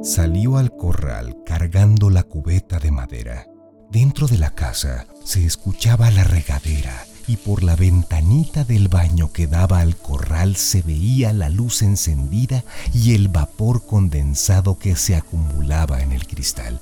Salió 0.04 0.58
al 0.58 0.76
corral 0.76 1.38
cargando 1.46 2.10
la 2.10 2.24
cubeta 2.24 2.80
de 2.80 2.92
madera. 2.92 3.46
Dentro 3.92 4.28
de 4.28 4.38
la 4.38 4.52
casa 4.52 5.08
se 5.24 5.46
escuchaba 5.46 6.12
la 6.12 6.24
regadera 6.24 7.06
y 7.28 7.38
por 7.38 7.64
la 7.64 7.76
ventanita 7.76 8.64
del 8.64 8.88
baño 8.88 9.32
que 9.32 9.48
daba 9.48 9.80
al 9.80 9.96
corral 9.96 10.56
se 10.56 10.82
veía 10.82 11.32
la 11.32 11.50
luz 11.50 11.82
encendida 11.82 12.64
y 12.94 13.14
el 13.14 13.28
vapor 13.28 13.86
condensado 13.86 14.78
que 14.78 14.96
se 14.96 15.16
acumulaba 15.16 16.02
en 16.02 16.12
el 16.12 16.28
cristal. 16.28 16.82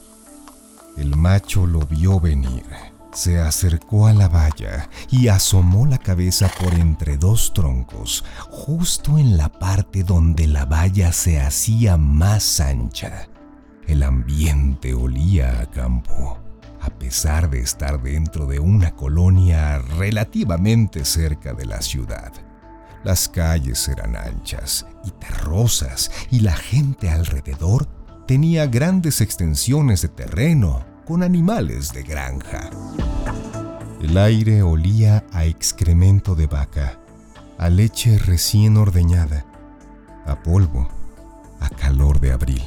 El 0.98 1.16
macho 1.16 1.68
lo 1.68 1.82
vio 1.82 2.20
venir 2.20 2.64
se 3.18 3.40
acercó 3.40 4.06
a 4.06 4.14
la 4.14 4.28
valla 4.28 4.92
y 5.10 5.28
asomó 5.28 5.88
la 5.88 5.98
cabeza 5.98 6.52
por 6.62 6.76
entre 6.76 7.18
dos 7.18 7.52
troncos, 7.52 8.24
justo 8.52 9.18
en 9.18 9.38
la 9.38 9.50
parte 9.50 10.04
donde 10.04 10.46
la 10.46 10.66
valla 10.66 11.12
se 11.12 11.42
hacía 11.42 11.98
más 11.98 12.60
ancha. 12.60 13.28
El 13.88 14.04
ambiente 14.04 14.94
olía 14.94 15.62
a 15.62 15.66
campo, 15.72 16.38
a 16.80 16.92
pesar 16.92 17.50
de 17.50 17.60
estar 17.60 18.00
dentro 18.04 18.46
de 18.46 18.60
una 18.60 18.92
colonia 18.92 19.80
relativamente 19.80 21.04
cerca 21.04 21.56
de 21.56 21.66
la 21.66 21.82
ciudad. 21.82 22.32
Las 23.04 23.28
calles 23.28 23.88
eran 23.88 24.16
anchas 24.16 24.86
y 25.04 25.10
terrosas 25.10 26.12
y 26.30 26.42
la 26.42 26.56
gente 26.56 27.10
alrededor 27.10 27.88
tenía 28.28 28.68
grandes 28.68 29.22
extensiones 29.22 30.04
de 30.04 30.10
terreno 30.10 30.86
con 31.08 31.24
animales 31.24 31.94
de 31.94 32.04
granja. 32.04 32.70
El 34.00 34.16
aire 34.18 34.62
olía 34.62 35.26
a 35.32 35.46
excremento 35.46 36.36
de 36.36 36.46
vaca, 36.46 37.00
a 37.58 37.70
leche 37.70 38.20
recién 38.20 38.78
ordeñada, 38.78 39.46
a 40.26 40.44
polvo, 40.44 40.88
a 41.60 41.70
calor 41.70 42.20
de 42.20 42.32
abril. 42.32 42.62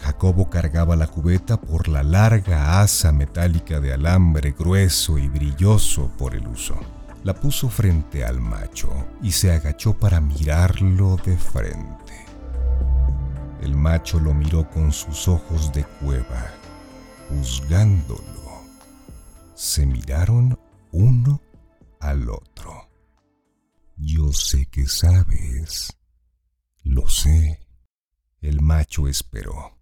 Jacobo 0.00 0.50
cargaba 0.50 0.96
la 0.96 1.06
cubeta 1.06 1.60
por 1.60 1.86
la 1.86 2.02
larga 2.02 2.80
asa 2.80 3.12
metálica 3.12 3.78
de 3.80 3.92
alambre 3.92 4.52
grueso 4.58 5.18
y 5.18 5.28
brilloso 5.28 6.10
por 6.18 6.34
el 6.34 6.48
uso. 6.48 6.74
La 7.22 7.34
puso 7.34 7.68
frente 7.68 8.24
al 8.24 8.40
macho 8.40 8.90
y 9.22 9.30
se 9.30 9.52
agachó 9.52 9.94
para 9.94 10.20
mirarlo 10.20 11.16
de 11.24 11.36
frente. 11.36 12.26
El 13.62 13.76
macho 13.76 14.18
lo 14.18 14.34
miró 14.34 14.68
con 14.68 14.92
sus 14.92 15.28
ojos 15.28 15.72
de 15.72 15.84
cueva 15.84 16.50
juzgándolo. 17.28 18.33
Se 19.54 19.86
miraron 19.86 20.58
uno 20.90 21.40
al 22.00 22.28
otro. 22.28 22.90
Yo 23.96 24.32
sé 24.32 24.66
que 24.66 24.86
sabes. 24.88 25.96
Lo 26.82 27.08
sé. 27.08 27.60
El 28.40 28.60
macho 28.60 29.06
esperó. 29.06 29.78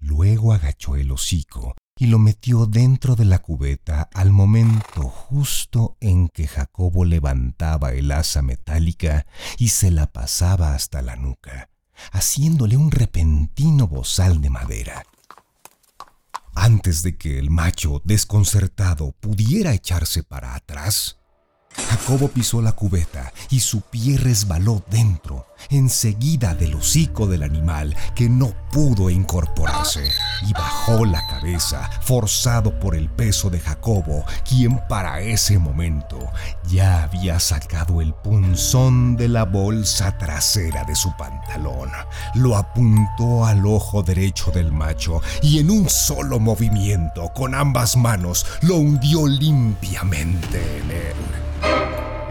Luego 0.00 0.52
agachó 0.52 0.96
el 0.96 1.12
hocico 1.12 1.74
y 1.96 2.06
lo 2.06 2.18
metió 2.18 2.66
dentro 2.66 3.14
de 3.14 3.24
la 3.24 3.38
cubeta 3.38 4.10
al 4.12 4.32
momento 4.32 5.02
justo 5.02 5.96
en 6.00 6.28
que 6.28 6.48
Jacobo 6.48 7.04
levantaba 7.04 7.92
el 7.92 8.10
asa 8.10 8.42
metálica 8.42 9.26
y 9.56 9.68
se 9.68 9.92
la 9.92 10.08
pasaba 10.08 10.74
hasta 10.74 11.00
la 11.00 11.14
nuca, 11.14 11.70
haciéndole 12.10 12.76
un 12.76 12.90
repentino 12.90 13.86
bozal 13.86 14.40
de 14.40 14.50
madera. 14.50 15.04
Antes 16.54 17.02
de 17.02 17.16
que 17.16 17.38
el 17.38 17.50
macho, 17.50 18.02
desconcertado, 18.04 19.12
pudiera 19.20 19.72
echarse 19.72 20.22
para 20.22 20.54
atrás, 20.54 21.18
Jacobo 21.76 22.28
pisó 22.28 22.60
la 22.60 22.72
cubeta 22.72 23.32
y 23.50 23.60
su 23.60 23.80
pie 23.82 24.16
resbaló 24.16 24.82
dentro, 24.90 25.46
enseguida 25.70 26.54
del 26.54 26.74
hocico 26.74 27.26
del 27.26 27.42
animal 27.42 27.94
que 28.14 28.28
no 28.28 28.54
pudo 28.70 29.10
incorporarse, 29.10 30.10
y 30.46 30.52
bajó 30.52 31.04
la 31.04 31.26
cabeza, 31.26 31.88
forzado 32.00 32.78
por 32.80 32.96
el 32.96 33.08
peso 33.08 33.50
de 33.50 33.60
Jacobo, 33.60 34.24
quien 34.48 34.80
para 34.88 35.20
ese 35.20 35.58
momento 35.58 36.30
ya 36.66 37.04
había 37.04 37.38
sacado 37.38 38.00
el 38.00 38.14
punzón 38.14 39.16
de 39.16 39.28
la 39.28 39.44
bolsa 39.44 40.18
trasera 40.18 40.84
de 40.84 40.94
su 40.94 41.14
pantalón, 41.16 41.90
lo 42.34 42.56
apuntó 42.56 43.46
al 43.46 43.66
ojo 43.66 44.02
derecho 44.02 44.50
del 44.50 44.72
macho 44.72 45.20
y 45.42 45.58
en 45.58 45.70
un 45.70 45.88
solo 45.88 46.38
movimiento, 46.38 47.32
con 47.34 47.54
ambas 47.54 47.96
manos, 47.96 48.46
lo 48.62 48.76
hundió 48.76 49.26
limpiamente 49.26 50.78
en 50.78 50.90
él. 50.90 51.41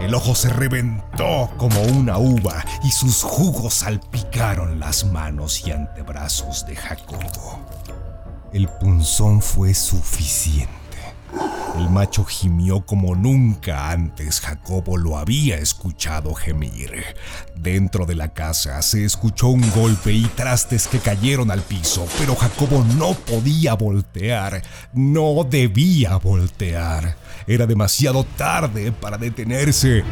El 0.02 0.14
ojo 0.14 0.34
se 0.34 0.48
reventó 0.48 1.48
como 1.56 1.80
una 1.82 2.18
uva 2.18 2.64
y 2.82 2.90
sus 2.90 3.22
jugos 3.22 3.74
salpicaron 3.74 4.80
las 4.80 5.04
manos 5.04 5.64
y 5.64 5.70
antebrazos 5.70 6.66
de 6.66 6.74
Jacobo. 6.74 7.60
El 8.52 8.66
punzón 8.68 9.40
fue 9.40 9.74
suficiente. 9.74 10.81
El 11.78 11.88
macho 11.88 12.24
gimió 12.24 12.84
como 12.84 13.14
nunca 13.14 13.90
antes 13.90 14.40
Jacobo 14.40 14.98
lo 14.98 15.16
había 15.16 15.56
escuchado 15.56 16.34
gemir. 16.34 17.02
Dentro 17.56 18.04
de 18.04 18.14
la 18.14 18.34
casa 18.34 18.80
se 18.82 19.04
escuchó 19.04 19.48
un 19.48 19.68
golpe 19.70 20.12
y 20.12 20.24
trastes 20.24 20.86
que 20.86 20.98
cayeron 20.98 21.50
al 21.50 21.62
piso, 21.62 22.06
pero 22.18 22.36
Jacobo 22.36 22.84
no 22.96 23.14
podía 23.14 23.74
voltear, 23.74 24.62
no 24.92 25.44
debía 25.44 26.16
voltear. 26.16 27.16
Era 27.46 27.66
demasiado 27.66 28.24
tarde 28.24 28.92
para 28.92 29.16
detenerse. 29.16 30.04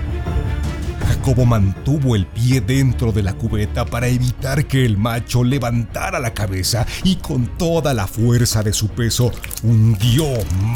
Jacobo 1.31 1.47
mantuvo 1.47 2.17
el 2.17 2.27
pie 2.27 2.61
dentro 2.61 3.13
de 3.13 3.23
la 3.23 3.35
cubeta 3.35 3.85
para 3.85 4.09
evitar 4.09 4.67
que 4.67 4.85
el 4.85 4.99
macho 4.99 5.45
levantara 5.45 6.19
la 6.19 6.35
cabeza 6.35 6.85
y 7.05 7.17
con 7.17 7.57
toda 7.57 7.95
la 7.95 8.09
fuerza 8.09 8.65
de 8.65 8.73
su 8.73 8.89
peso 8.89 9.31
hundió 9.63 10.27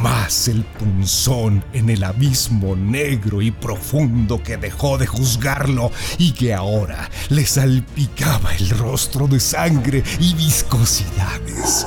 más 0.01 0.47
el 0.47 0.63
punzón 0.63 1.65
en 1.73 1.91
el 1.91 2.05
abismo 2.05 2.77
negro 2.77 3.43
y 3.43 3.51
profundo 3.51 4.45
que 4.45 4.57
dejó 4.57 4.97
de 4.97 5.09
juzgarlo 5.09 5.91
y 6.19 6.31
que 6.31 6.55
ahora 6.55 7.11
le 7.31 7.45
salpicaba 7.47 8.55
el 8.55 8.71
rostro 8.71 9.27
de 9.27 9.41
sangre 9.41 10.05
y 10.21 10.35
viscosidades. 10.35 11.85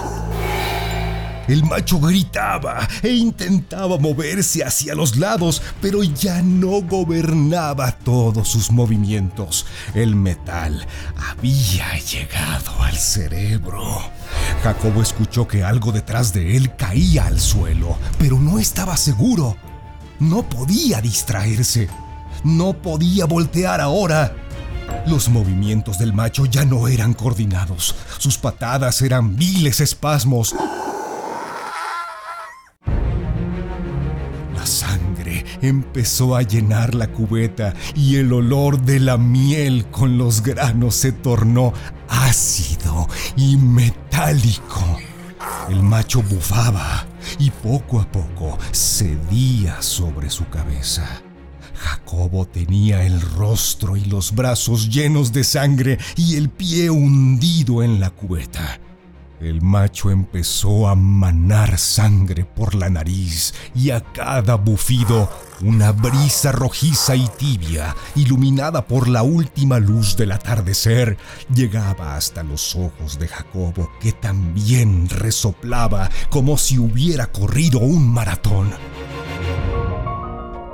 El 1.48 1.64
macho 1.64 2.00
gritaba 2.00 2.88
e 3.02 3.10
intentaba 3.10 3.98
moverse 3.98 4.64
hacia 4.64 4.96
los 4.96 5.16
lados, 5.16 5.62
pero 5.82 6.04
ya 6.04 6.42
no 6.42 6.82
gobernaba 6.82 7.92
todos 7.92 8.50
sus 8.50 8.72
movimientos. 8.72 9.66
El 9.94 10.16
metal 10.16 10.86
había 11.16 11.98
llegado 12.00 12.84
al 12.84 12.98
cerebro. 12.98 14.02
Jacobo 14.62 15.02
escuchó 15.02 15.48
que 15.48 15.64
algo 15.64 15.92
detrás 15.92 16.34
de 16.34 16.58
él 16.58 16.76
caía 16.76 17.28
al 17.28 17.40
suelo, 17.40 17.98
pero 18.18 18.40
no 18.40 18.60
estaba 18.60 18.98
seguro. 18.98 19.56
No 20.20 20.48
podía 20.50 21.00
distraerse. 21.02 21.88
No 22.44 22.74
podía 22.74 23.26
voltear 23.26 23.82
ahora. 23.82 24.36
Los 25.06 25.30
movimientos 25.30 25.98
del 26.00 26.14
macho 26.14 26.46
ya 26.46 26.66
no 26.66 26.88
eran 26.88 27.14
coordinados. 27.14 27.96
Sus 28.18 28.38
patadas 28.38 29.02
eran 29.02 29.36
viles 29.36 29.80
espasmos. 29.80 30.56
Empezó 35.62 36.36
a 36.36 36.42
llenar 36.42 36.96
la 36.96 37.08
cubeta 37.08 37.74
y 37.96 38.16
el 38.16 38.34
olor 38.34 38.82
de 38.82 39.00
la 39.00 39.18
miel 39.18 39.86
con 39.92 40.18
los 40.18 40.42
granos 40.42 40.96
se 40.96 41.12
tornó 41.12 41.74
ácido 42.08 43.08
y 43.36 43.58
metálico. 43.58 44.84
El 45.70 45.84
macho 45.84 46.22
bufaba 46.24 47.06
y 47.40 47.52
poco 47.52 48.00
a 48.00 48.12
poco 48.12 48.58
cedía 48.72 49.82
sobre 49.82 50.30
su 50.30 50.48
cabeza. 50.50 51.22
Jacobo 51.76 52.46
tenía 52.46 53.04
el 53.04 53.22
rostro 53.22 53.96
y 53.98 54.06
los 54.06 54.34
brazos 54.34 54.90
llenos 54.90 55.32
de 55.32 55.44
sangre 55.44 56.00
y 56.16 56.36
el 56.36 56.50
pie 56.50 56.90
hundido 56.90 57.84
en 57.84 58.00
la 58.00 58.10
cubeta. 58.10 58.80
El 59.40 59.62
macho 59.62 60.10
empezó 60.10 60.88
a 60.88 60.96
manar 60.96 61.78
sangre 61.78 62.44
por 62.44 62.74
la 62.74 62.90
nariz 62.90 63.54
y 63.76 63.92
a 63.92 64.02
cada 64.02 64.56
bufido 64.56 65.30
una 65.62 65.92
brisa 65.92 66.52
rojiza 66.52 67.16
y 67.16 67.28
tibia, 67.38 67.96
iluminada 68.16 68.88
por 68.88 69.08
la 69.08 69.22
última 69.22 69.80
luz 69.80 70.18
del 70.18 70.32
atardecer, 70.32 71.18
llegaba 71.54 72.16
hasta 72.16 72.42
los 72.42 72.76
ojos 72.76 73.20
de 73.20 73.28
Jacobo, 73.28 73.92
que 74.00 74.12
también 74.12 75.08
resoplaba 75.10 76.10
como 76.30 76.58
si 76.58 76.80
hubiera 76.80 77.28
corrido 77.28 77.80
un 77.80 78.08
maratón. 78.08 78.72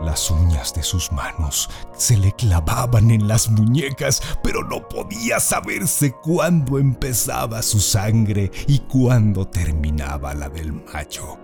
Las 0.03 0.29
uñas 0.29 0.73
de 0.73 0.83
sus 0.83 1.13
manos 1.13 1.69
se 1.95 2.17
le 2.17 2.33
clavaban 2.33 3.09
en 3.09 3.25
las 3.25 3.49
muñecas, 3.49 4.21
pero 4.43 4.61
no 4.61 4.87
podía 4.89 5.39
saberse 5.39 6.11
cuándo 6.11 6.77
empezaba 6.77 7.61
su 7.61 7.79
sangre 7.79 8.51
y 8.67 8.79
cuándo 8.79 9.47
terminaba 9.47 10.33
la 10.33 10.49
del 10.49 10.73
macho. 10.73 11.39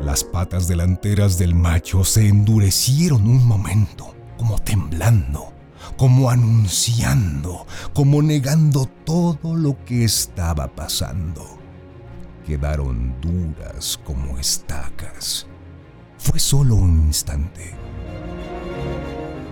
Las 0.00 0.24
patas 0.24 0.66
delanteras 0.66 1.38
del 1.38 1.54
macho 1.54 2.02
se 2.02 2.26
endurecieron 2.26 3.28
un 3.28 3.46
momento, 3.46 4.12
como 4.36 4.58
temblando, 4.58 5.52
como 5.96 6.30
anunciando, 6.30 7.64
como 7.94 8.22
negando 8.22 8.86
todo 9.04 9.54
lo 9.54 9.84
que 9.84 10.02
estaba 10.02 10.66
pasando. 10.66 11.46
Quedaron 12.44 13.20
duras 13.20 14.00
como 14.04 14.36
estacas 14.38 15.47
fue 16.18 16.38
solo 16.38 16.74
un 16.74 17.06
instante. 17.06 17.74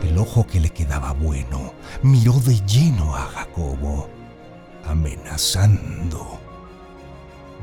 El 0.02 0.18
ojo 0.18 0.46
que 0.46 0.60
le 0.60 0.70
quedaba 0.70 1.12
bueno 1.12 1.72
miró 2.02 2.34
de 2.34 2.60
lleno 2.66 3.16
a 3.16 3.22
Jacobo, 3.22 4.08
amenazando. 4.84 6.38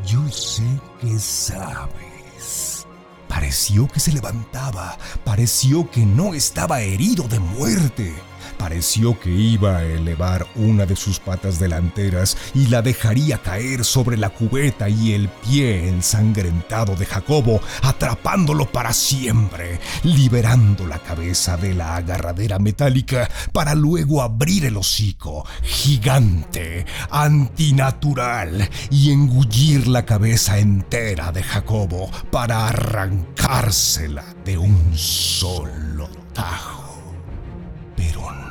Yo 0.06 0.28
sé 0.30 0.64
que 1.00 1.20
sabes. 1.20 2.86
Pareció 3.28 3.88
que 3.88 4.00
se 4.00 4.12
levantaba, 4.12 4.98
pareció 5.24 5.90
que 5.90 6.06
no 6.06 6.34
estaba 6.34 6.82
herido 6.82 7.28
de 7.28 7.40
muerte 7.40 8.14
pareció 8.54 9.20
que 9.20 9.30
iba 9.30 9.78
a 9.78 9.84
elevar 9.84 10.48
una 10.56 10.86
de 10.86 10.96
sus 10.96 11.20
patas 11.20 11.60
delanteras 11.60 12.38
y 12.54 12.68
la 12.68 12.82
dejaría 12.82 13.40
caer 13.40 13.86
sobre 13.86 14.18
la 14.18 14.30
cubeta 14.30 14.90
y 14.90 15.14
el 15.14 15.30
pie 15.30 15.90
ensangrentado 15.90 16.96
de 16.96 17.06
Jacobo, 17.06 17.62
atrapándolo 17.82 18.72
para 18.72 18.94
siempre, 18.94 19.80
liberando 20.04 20.88
la 20.88 21.00
cabeza 21.00 21.58
de 21.58 21.74
la 21.74 21.96
agarradera 21.96 22.60
metálica 22.60 23.30
para 23.52 23.76
luego 23.76 24.22
abrir 24.22 24.66
el 24.66 24.78
hocico, 24.78 25.46
gigante, 25.62 26.86
antinatural, 27.10 28.70
y 28.90 29.12
engullir 29.12 29.88
la 29.88 30.06
cabeza 30.06 30.60
entera 30.60 31.32
de 31.32 31.44
Jacobo 31.44 32.10
para 32.32 32.68
arrancársela 32.68 34.24
de 34.46 34.58
un 34.58 34.98
solo 34.98 36.10
tajo. 36.34 36.83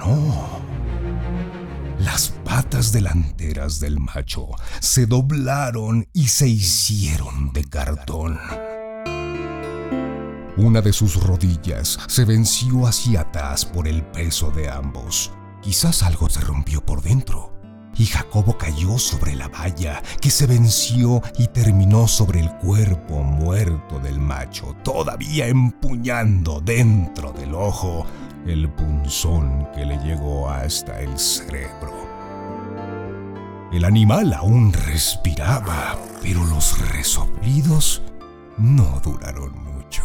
No. 0.05 0.63
Las 2.01 2.31
patas 2.45 2.91
delanteras 2.91 3.79
del 3.79 4.01
macho 4.01 4.49
se 4.81 5.07
doblaron 5.07 6.09
y 6.13 6.27
se 6.27 6.49
hicieron 6.49 7.53
de 7.53 7.65
cartón. 7.65 8.39
Una 10.57 10.81
de 10.81 10.93
sus 10.93 11.23
rodillas 11.23 11.99
se 12.09 12.25
venció 12.25 12.87
hacia 12.87 13.21
atrás 13.21 13.65
por 13.65 13.87
el 13.87 14.03
peso 14.03 14.51
de 14.51 14.69
ambos. 14.69 15.31
Quizás 15.63 16.03
algo 16.03 16.29
se 16.29 16.41
rompió 16.41 16.85
por 16.85 17.03
dentro. 17.03 17.53
Y 17.97 18.07
Jacobo 18.07 18.57
cayó 18.59 18.99
sobre 18.99 19.37
la 19.37 19.49
valla, 19.49 20.03
que 20.21 20.31
se 20.31 20.47
venció 20.47 21.23
y 21.39 21.47
terminó 21.49 22.09
sobre 22.09 22.41
el 22.41 22.51
cuerpo 22.57 23.23
muerto 23.23 24.01
del 24.01 24.19
macho, 24.19 24.75
todavía 24.83 25.47
empuñando 25.47 26.61
dentro 26.61 27.33
del 27.33 27.55
ojo 27.55 28.07
el 28.47 28.69
punzón 28.69 29.69
que 29.75 29.85
le 29.87 29.97
llegó 29.99 30.49
hasta 30.49 31.01
el 31.01 31.19
cerebro. 31.19 31.93
El 33.73 33.85
animal 33.85 34.33
aún 34.33 34.73
respiraba, 34.73 35.97
pero 36.21 36.45
los 36.45 36.79
resoplidos 36.91 38.03
no 38.59 39.01
duraron 39.03 39.53
mucho. 39.65 40.03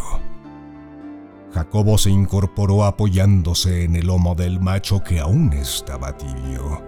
Jacobo 1.54 1.98
se 1.98 2.12
incorporó 2.12 2.86
apoyándose 2.86 3.84
en 3.84 3.96
el 3.96 4.08
lomo 4.08 4.36
del 4.36 4.60
macho 4.60 5.04
que 5.04 5.20
aún 5.20 5.52
estaba 5.54 6.16
tibio. 6.16 6.82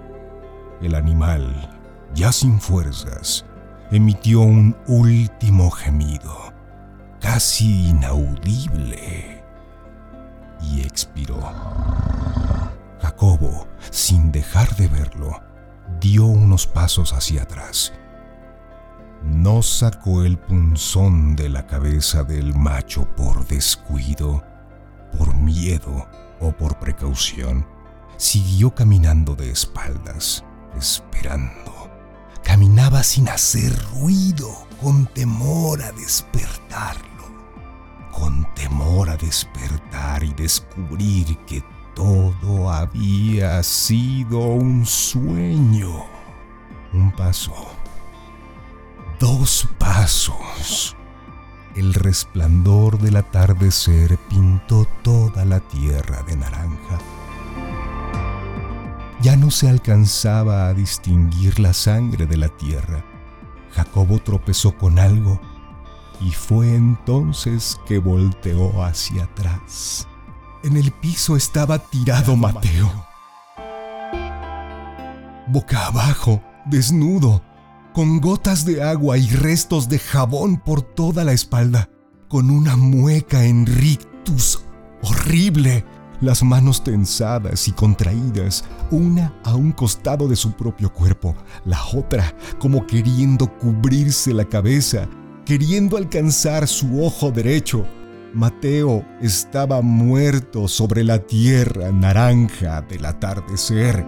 El 0.81 0.95
animal, 0.95 1.77
ya 2.13 2.31
sin 2.31 2.62
fuerzas, 2.62 3.45
emitió 3.91 4.41
un 4.41 4.77
último 4.88 5.71
gemido, 5.71 6.53
casi 7.19 7.89
inaudible 7.89 9.38
y 10.62 10.82
expiró. 10.82 11.39
Jacobo, 13.02 13.67
sin 13.91 14.32
dejar 14.32 14.76
de 14.76 14.88
verlo, 14.88 15.41
dio 16.00 16.26
unos 16.26 16.67
pasos 16.67 17.13
hacia 17.13 17.43
atrás. 17.43 17.93
No 19.24 19.62
sacó 19.62 20.24
el 20.24 20.38
punzón 20.38 21.36
de 21.36 21.50
la 21.50 21.67
cabeza 21.67 22.24
del 22.24 22.56
macho 22.56 23.06
por 23.15 23.45
descuido, 23.48 24.43
por 25.17 25.36
miedo 25.36 26.08
o 26.39 26.52
por 26.52 26.80
precaución. 26.80 27.65
Siguió 28.17 28.74
caminando 28.76 29.36
de 29.36 29.52
espaldas, 29.52 30.43
esperando. 30.78 31.89
Caminaba 32.43 33.04
sin 33.04 33.28
hacer 33.30 33.74
ruido, 33.93 34.50
con 34.82 35.06
temor 35.08 35.82
a 35.82 35.91
despertar 35.91 37.09
con 38.12 38.45
temor 38.54 39.10
a 39.10 39.17
despertar 39.17 40.24
y 40.24 40.34
descubrir 40.34 41.38
que 41.45 41.63
todo 41.95 42.72
había 42.72 43.62
sido 43.63 44.39
un 44.39 44.86
sueño. 44.86 46.06
Un 46.93 47.12
paso. 47.12 47.54
Dos 49.19 49.67
pasos. 49.78 50.95
El 51.76 51.93
resplandor 51.93 52.98
del 53.00 53.17
atardecer 53.17 54.17
pintó 54.30 54.88
toda 55.04 55.45
la 55.45 55.60
tierra 55.60 56.24
de 56.24 56.36
naranja. 56.38 57.00
Ya 59.22 59.36
no 59.36 59.52
se 59.52 59.69
alcanzaba 59.69 60.67
a 60.67 60.74
distinguir 60.74 61.60
la 61.60 61.74
sangre 61.74 62.26
de 62.26 62.38
la 62.38 62.48
tierra. 62.48 63.04
Jacobo 63.72 64.19
tropezó 64.19 64.78
con 64.78 64.98
algo 64.98 65.41
y 66.21 66.32
fue 66.32 66.75
entonces 66.75 67.79
que 67.88 67.99
volteó 67.99 68.84
hacia 68.84 69.23
atrás. 69.23 70.08
En 70.63 70.75
el 70.75 70.91
piso 70.91 71.36
estaba 71.36 71.79
tirado 71.79 72.36
Mateo. 72.36 72.91
Boca 75.47 75.88
abajo, 75.88 76.43
desnudo, 76.65 77.41
con 77.93 78.19
gotas 78.19 78.65
de 78.65 78.84
agua 78.84 79.17
y 79.17 79.27
restos 79.29 79.89
de 79.89 79.99
jabón 79.99 80.58
por 80.58 80.82
toda 80.82 81.23
la 81.23 81.32
espalda, 81.32 81.89
con 82.27 82.51
una 82.51 82.75
mueca 82.75 83.45
en 83.45 83.65
rictus 83.65 84.63
horrible, 85.01 85.86
las 86.21 86.43
manos 86.43 86.84
tensadas 86.84 87.67
y 87.67 87.71
contraídas, 87.71 88.65
una 88.91 89.34
a 89.43 89.55
un 89.55 89.71
costado 89.71 90.27
de 90.27 90.36
su 90.36 90.51
propio 90.51 90.91
cuerpo, 90.91 91.36
la 91.65 91.79
otra 91.93 92.36
como 92.60 92.86
queriendo 92.86 93.47
cubrirse 93.58 94.34
la 94.34 94.45
cabeza 94.45 95.08
queriendo 95.49 95.97
alcanzar 95.97 96.67
su 96.67 97.03
ojo 97.03 97.31
derecho. 97.31 97.83
Mateo 98.35 99.03
estaba 99.19 99.81
muerto 99.81 100.67
sobre 100.67 101.03
la 101.03 101.25
tierra 101.25 101.91
naranja 101.91 102.83
del 102.83 103.03
atardecer, 103.03 104.05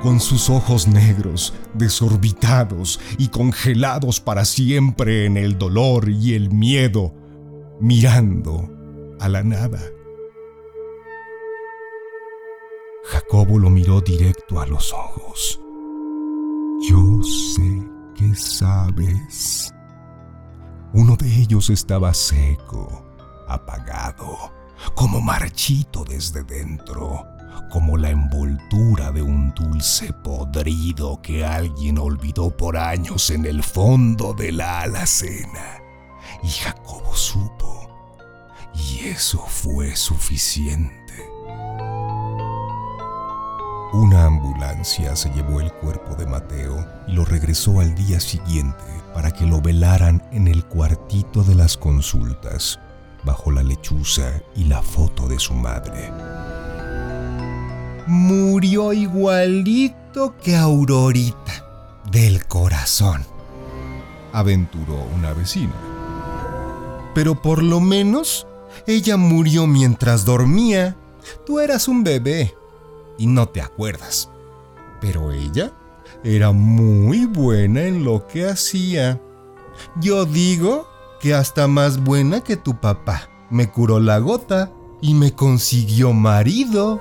con 0.00 0.20
sus 0.20 0.48
ojos 0.48 0.88
negros, 0.88 1.52
desorbitados 1.74 2.98
y 3.18 3.28
congelados 3.28 4.20
para 4.20 4.46
siempre 4.46 5.26
en 5.26 5.36
el 5.36 5.58
dolor 5.58 6.08
y 6.08 6.32
el 6.32 6.50
miedo, 6.50 7.12
mirando 7.78 8.70
a 9.20 9.28
la 9.28 9.42
nada. 9.42 9.82
Jacobo 13.04 13.58
lo 13.58 13.68
miró 13.68 14.00
directo 14.00 14.60
a 14.60 14.66
los 14.66 14.94
ojos. 14.94 15.60
Yo 16.88 17.22
sé 17.22 17.82
que 18.14 18.34
sabes. 18.34 19.74
Uno 20.94 21.16
de 21.16 21.26
ellos 21.26 21.70
estaba 21.70 22.12
seco, 22.12 23.02
apagado, 23.48 24.52
como 24.94 25.22
marchito 25.22 26.04
desde 26.04 26.44
dentro, 26.44 27.26
como 27.70 27.96
la 27.96 28.10
envoltura 28.10 29.10
de 29.10 29.22
un 29.22 29.54
dulce 29.54 30.12
podrido 30.12 31.22
que 31.22 31.46
alguien 31.46 31.96
olvidó 31.96 32.54
por 32.54 32.76
años 32.76 33.30
en 33.30 33.46
el 33.46 33.62
fondo 33.62 34.34
de 34.34 34.52
la 34.52 34.82
alacena. 34.82 35.80
Y 36.42 36.48
Jacobo 36.48 37.16
supo, 37.16 37.88
y 38.74 39.06
eso 39.06 39.38
fue 39.46 39.96
suficiente. 39.96 41.00
Una 43.94 44.26
ambulancia 44.26 45.16
se 45.16 45.30
llevó 45.30 45.62
el 45.62 45.72
cuerpo 45.72 46.14
de 46.16 46.26
Mateo 46.26 46.86
y 47.08 47.12
lo 47.12 47.24
regresó 47.24 47.80
al 47.80 47.94
día 47.94 48.20
siguiente 48.20 49.01
para 49.14 49.32
que 49.32 49.46
lo 49.46 49.60
velaran 49.60 50.22
en 50.32 50.48
el 50.48 50.64
cuartito 50.64 51.42
de 51.44 51.54
las 51.54 51.76
consultas, 51.76 52.80
bajo 53.24 53.50
la 53.50 53.62
lechuza 53.62 54.42
y 54.54 54.64
la 54.64 54.82
foto 54.82 55.28
de 55.28 55.38
su 55.38 55.54
madre. 55.54 56.12
Murió 58.06 58.92
igualito 58.92 60.34
que 60.42 60.56
Aurorita, 60.56 62.00
del 62.10 62.46
corazón, 62.46 63.24
aventuró 64.32 65.06
una 65.16 65.32
vecina. 65.32 65.74
Pero 67.14 67.40
por 67.40 67.62
lo 67.62 67.80
menos 67.80 68.46
ella 68.86 69.16
murió 69.16 69.66
mientras 69.66 70.24
dormía. 70.24 70.96
Tú 71.46 71.60
eras 71.60 71.88
un 71.88 72.02
bebé 72.02 72.54
y 73.18 73.26
no 73.26 73.48
te 73.48 73.60
acuerdas. 73.60 74.30
Pero 75.00 75.32
ella 75.32 75.72
era 76.24 76.52
muy 76.52 77.26
buena 77.26 77.82
en 77.82 78.04
lo 78.04 78.26
que 78.26 78.46
hacía. 78.48 79.20
Yo 80.00 80.24
digo 80.24 80.86
que 81.20 81.34
hasta 81.34 81.68
más 81.68 82.02
buena 82.02 82.42
que 82.42 82.56
tu 82.56 82.80
papá. 82.80 83.28
Me 83.50 83.70
curó 83.70 84.00
la 84.00 84.18
gota 84.18 84.72
y 85.00 85.14
me 85.14 85.34
consiguió 85.34 86.12
marido. 86.12 87.00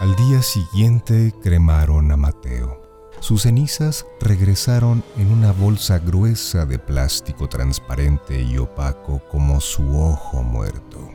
Al 0.00 0.14
día 0.16 0.42
siguiente 0.42 1.34
cremaron 1.42 2.10
a 2.12 2.16
Mateo. 2.16 2.82
Sus 3.20 3.42
cenizas 3.42 4.06
regresaron 4.20 5.02
en 5.16 5.32
una 5.32 5.52
bolsa 5.52 5.98
gruesa 5.98 6.66
de 6.66 6.78
plástico 6.78 7.48
transparente 7.48 8.42
y 8.42 8.58
opaco 8.58 9.22
como 9.30 9.60
su 9.60 9.98
ojo 9.98 10.42
muerto, 10.42 11.08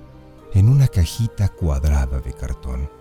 en 0.54 0.68
una 0.68 0.88
cajita 0.88 1.50
cuadrada 1.50 2.20
de 2.20 2.34
cartón. 2.34 3.01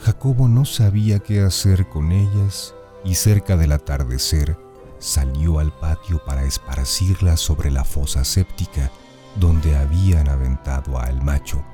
Jacobo 0.00 0.48
no 0.48 0.64
sabía 0.64 1.18
qué 1.18 1.40
hacer 1.40 1.88
con 1.88 2.12
ellas 2.12 2.74
y 3.04 3.14
cerca 3.14 3.56
del 3.56 3.72
atardecer 3.72 4.56
salió 4.98 5.58
al 5.58 5.72
patio 5.72 6.24
para 6.24 6.44
esparcirlas 6.44 7.40
sobre 7.40 7.70
la 7.70 7.84
fosa 7.84 8.24
séptica 8.24 8.90
donde 9.36 9.76
habían 9.76 10.28
aventado 10.28 10.98
al 10.98 11.22
macho, 11.22 11.64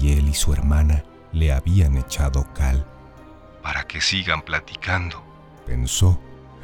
y 0.00 0.12
él 0.12 0.28
y 0.28 0.34
su 0.34 0.52
hermana 0.52 1.04
le 1.32 1.52
habían 1.52 1.96
echado 1.96 2.46
cal. 2.54 2.86
Para 3.62 3.84
que 3.84 4.00
sigan 4.00 4.42
platicando, 4.42 5.22
pensó, 5.66 6.20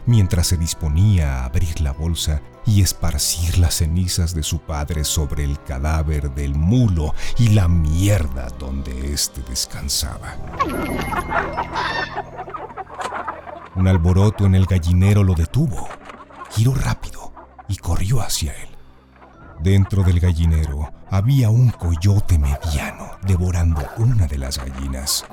mientras 0.06 0.46
se 0.46 0.56
disponía 0.56 1.40
a 1.40 1.44
abrir 1.44 1.80
la 1.80 1.92
bolsa 1.92 2.40
y 2.64 2.82
esparcir 2.82 3.58
las 3.58 3.74
cenizas 3.74 4.34
de 4.34 4.42
su 4.42 4.60
padre 4.60 5.04
sobre 5.04 5.44
el 5.44 5.60
cadáver 5.62 6.34
del 6.34 6.54
mulo 6.54 7.14
y 7.38 7.50
la 7.50 7.68
mierda 7.68 8.48
donde 8.58 9.12
éste 9.12 9.42
descansaba. 9.48 10.36
Un 13.76 13.88
alboroto 13.88 14.46
en 14.46 14.54
el 14.54 14.66
gallinero 14.66 15.22
lo 15.22 15.34
detuvo. 15.34 15.88
Giró 16.50 16.74
rápido 16.74 17.32
y 17.68 17.76
corrió 17.76 18.20
hacia 18.20 18.52
él. 18.52 18.68
Dentro 19.60 20.02
del 20.02 20.20
gallinero 20.20 20.92
había 21.10 21.50
un 21.50 21.70
coyote 21.70 22.38
mediano 22.38 23.10
devorando 23.22 23.82
una 23.98 24.26
de 24.26 24.38
las 24.38 24.58
gallinas, 24.58 25.24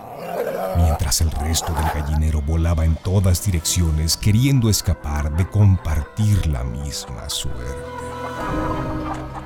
mientras 0.78 1.22
el 1.22 1.32
resto 1.32 1.74
del 1.74 1.86
gallinero 1.93 2.41
volaba 2.41 2.86
en 2.86 2.96
todas 2.96 3.43
direcciones 3.46 4.17
queriendo 4.17 4.69
escapar 4.69 5.36
de 5.36 5.50
compartir 5.50 6.48
la 6.48 6.63
misma 6.63 7.30
suerte. 7.30 8.04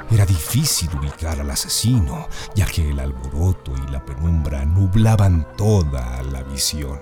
Era 0.09 0.25
difícil 0.25 0.89
ubicar 0.97 1.39
al 1.39 1.51
asesino, 1.51 2.27
ya 2.55 2.65
que 2.65 2.89
el 2.89 2.99
alboroto 2.99 3.73
y 3.75 3.91
la 3.91 4.03
penumbra 4.05 4.63
nublaban 4.65 5.45
toda 5.57 6.21
la 6.23 6.43
visión. 6.43 6.99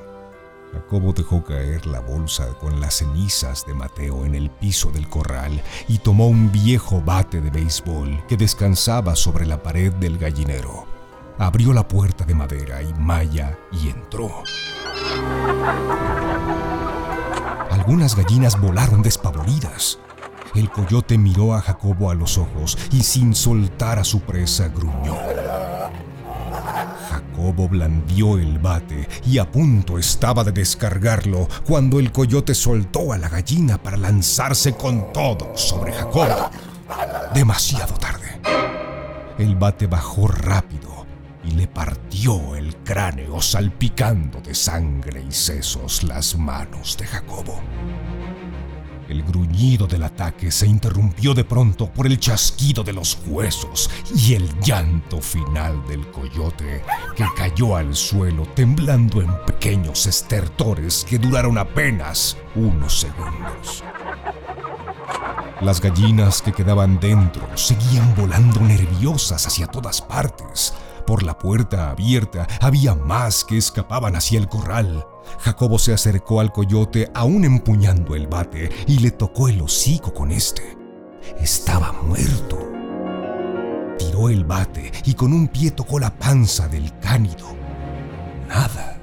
Jacobo 0.73 1.13
dejó 1.13 1.43
caer 1.43 1.85
la 1.85 2.01
bolsa 2.01 2.49
con 2.59 2.81
las 2.81 2.95
cenizas 2.95 3.65
de 3.65 3.73
Mateo 3.73 4.25
en 4.25 4.35
el 4.35 4.49
piso 4.49 4.91
del 4.91 5.07
corral 5.07 5.61
y 5.87 5.99
tomó 5.99 6.27
un 6.27 6.51
viejo 6.51 7.01
bate 7.01 7.39
de 7.39 7.49
béisbol 7.49 8.25
que 8.27 8.35
descansaba 8.35 9.15
sobre 9.15 9.45
la 9.45 9.61
pared 9.61 9.93
del 9.93 10.17
gallinero. 10.17 10.94
Abrió 11.37 11.73
la 11.73 11.85
puerta 11.85 12.23
de 12.23 12.33
madera 12.33 12.81
y 12.81 12.93
malla 12.93 13.57
y 13.71 13.89
entró. 13.89 14.43
Algunas 17.71 18.15
gallinas 18.15 18.59
volaron 18.59 19.01
despavoridas. 19.01 19.99
El 20.55 20.71
coyote 20.71 21.17
miró 21.17 21.53
a 21.53 21.61
Jacobo 21.61 22.09
a 22.09 22.15
los 22.15 22.37
ojos 22.37 22.77
y 22.91 23.03
sin 23.03 23.35
soltar 23.35 23.99
a 23.99 24.05
su 24.05 24.21
presa 24.21 24.69
gruñó. 24.69 25.17
Jacobo 27.09 27.67
blandió 27.67 28.37
el 28.37 28.57
bate 28.59 29.09
y 29.25 29.37
a 29.37 29.51
punto 29.51 29.99
estaba 29.99 30.45
de 30.45 30.53
descargarlo 30.53 31.49
cuando 31.67 31.99
el 31.99 32.13
coyote 32.13 32.55
soltó 32.55 33.11
a 33.11 33.17
la 33.17 33.27
gallina 33.27 33.77
para 33.77 33.97
lanzarse 33.97 34.73
con 34.73 35.11
todo 35.11 35.51
sobre 35.57 35.91
Jacobo. 35.91 36.49
Demasiado 37.33 37.93
tarde. 37.95 38.39
El 39.37 39.55
bate 39.55 39.87
bajó 39.87 40.27
rápido 40.27 41.04
y 41.45 41.51
le 41.51 41.67
partió 41.67 42.55
el 42.55 42.75
cráneo 42.77 43.41
salpicando 43.41 44.41
de 44.41 44.55
sangre 44.55 45.23
y 45.27 45.31
sesos 45.31 46.03
las 46.03 46.35
manos 46.37 46.97
de 46.97 47.05
Jacobo. 47.05 47.61
El 49.07 49.21
gruñido 49.21 49.85
del 49.85 50.03
ataque 50.03 50.49
se 50.49 50.65
interrumpió 50.65 51.35
de 51.35 51.43
pronto 51.43 51.91
por 51.91 52.07
el 52.07 52.19
chasquido 52.19 52.83
de 52.83 52.93
los 52.93 53.19
huesos 53.27 53.89
y 54.15 54.33
el 54.33 54.49
llanto 54.61 55.21
final 55.21 55.85
del 55.87 56.09
coyote, 56.09 56.83
que 57.15 57.25
cayó 57.37 57.75
al 57.75 57.95
suelo 57.95 58.47
temblando 58.55 59.21
en 59.21 59.29
pequeños 59.45 60.07
estertores 60.07 61.05
que 61.07 61.19
duraron 61.19 61.59
apenas 61.59 62.35
unos 62.55 62.99
segundos. 63.01 63.83
Las 65.61 65.79
gallinas 65.79 66.41
que 66.41 66.51
quedaban 66.51 66.99
dentro 66.99 67.47
seguían 67.55 68.13
volando 68.15 68.59
nerviosas 68.59 69.45
hacia 69.47 69.67
todas 69.67 70.01
partes. 70.01 70.73
Por 71.05 71.23
la 71.23 71.37
puerta 71.37 71.91
abierta 71.91 72.47
había 72.59 72.95
más 72.95 73.45
que 73.45 73.57
escapaban 73.57 74.15
hacia 74.15 74.39
el 74.39 74.49
corral. 74.49 75.05
Jacobo 75.39 75.77
se 75.77 75.93
acercó 75.93 76.39
al 76.39 76.51
coyote 76.51 77.11
aún 77.13 77.45
empuñando 77.45 78.15
el 78.15 78.27
bate 78.27 78.69
y 78.87 78.99
le 78.99 79.11
tocó 79.11 79.47
el 79.47 79.61
hocico 79.61 80.13
con 80.13 80.31
este. 80.31 80.75
Estaba 81.39 81.91
muerto. 81.91 82.57
Tiró 83.99 84.29
el 84.29 84.43
bate 84.45 84.91
y 85.05 85.13
con 85.13 85.31
un 85.31 85.47
pie 85.47 85.71
tocó 85.71 85.99
la 85.99 86.11
panza 86.11 86.67
del 86.67 86.97
cánido. 86.99 87.55
Nada. 88.47 88.94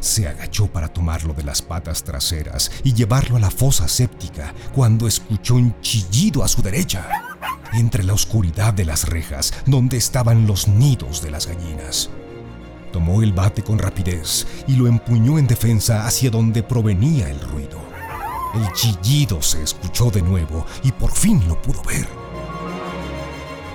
Se 0.00 0.28
agachó 0.28 0.66
para 0.66 0.88
tomarlo 0.88 1.34
de 1.34 1.42
las 1.42 1.62
patas 1.62 2.04
traseras 2.04 2.70
y 2.84 2.94
llevarlo 2.94 3.36
a 3.36 3.40
la 3.40 3.50
fosa 3.50 3.88
séptica 3.88 4.54
cuando 4.74 5.06
escuchó 5.06 5.56
un 5.56 5.80
chillido 5.80 6.44
a 6.44 6.48
su 6.48 6.62
derecha, 6.62 7.06
entre 7.72 8.04
la 8.04 8.14
oscuridad 8.14 8.74
de 8.74 8.84
las 8.84 9.08
rejas 9.08 9.52
donde 9.66 9.96
estaban 9.96 10.46
los 10.46 10.68
nidos 10.68 11.22
de 11.22 11.30
las 11.30 11.46
gallinas. 11.46 12.10
Tomó 12.92 13.22
el 13.22 13.32
bate 13.32 13.62
con 13.62 13.78
rapidez 13.78 14.46
y 14.66 14.76
lo 14.76 14.86
empuñó 14.86 15.38
en 15.38 15.46
defensa 15.46 16.06
hacia 16.06 16.30
donde 16.30 16.62
provenía 16.62 17.28
el 17.28 17.40
ruido. 17.40 17.78
El 18.54 18.72
chillido 18.72 19.42
se 19.42 19.62
escuchó 19.62 20.10
de 20.10 20.22
nuevo 20.22 20.64
y 20.82 20.92
por 20.92 21.12
fin 21.12 21.42
lo 21.46 21.60
pudo 21.60 21.82
ver. 21.82 22.08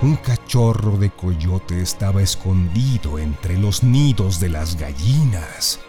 Un 0.02 0.16
cachorro 0.16 0.98
de 0.98 1.10
coyote 1.10 1.80
estaba 1.80 2.20
escondido 2.20 3.18
entre 3.18 3.56
los 3.56 3.82
nidos 3.82 4.40
de 4.40 4.50
las 4.50 4.76
gallinas, 4.76 5.80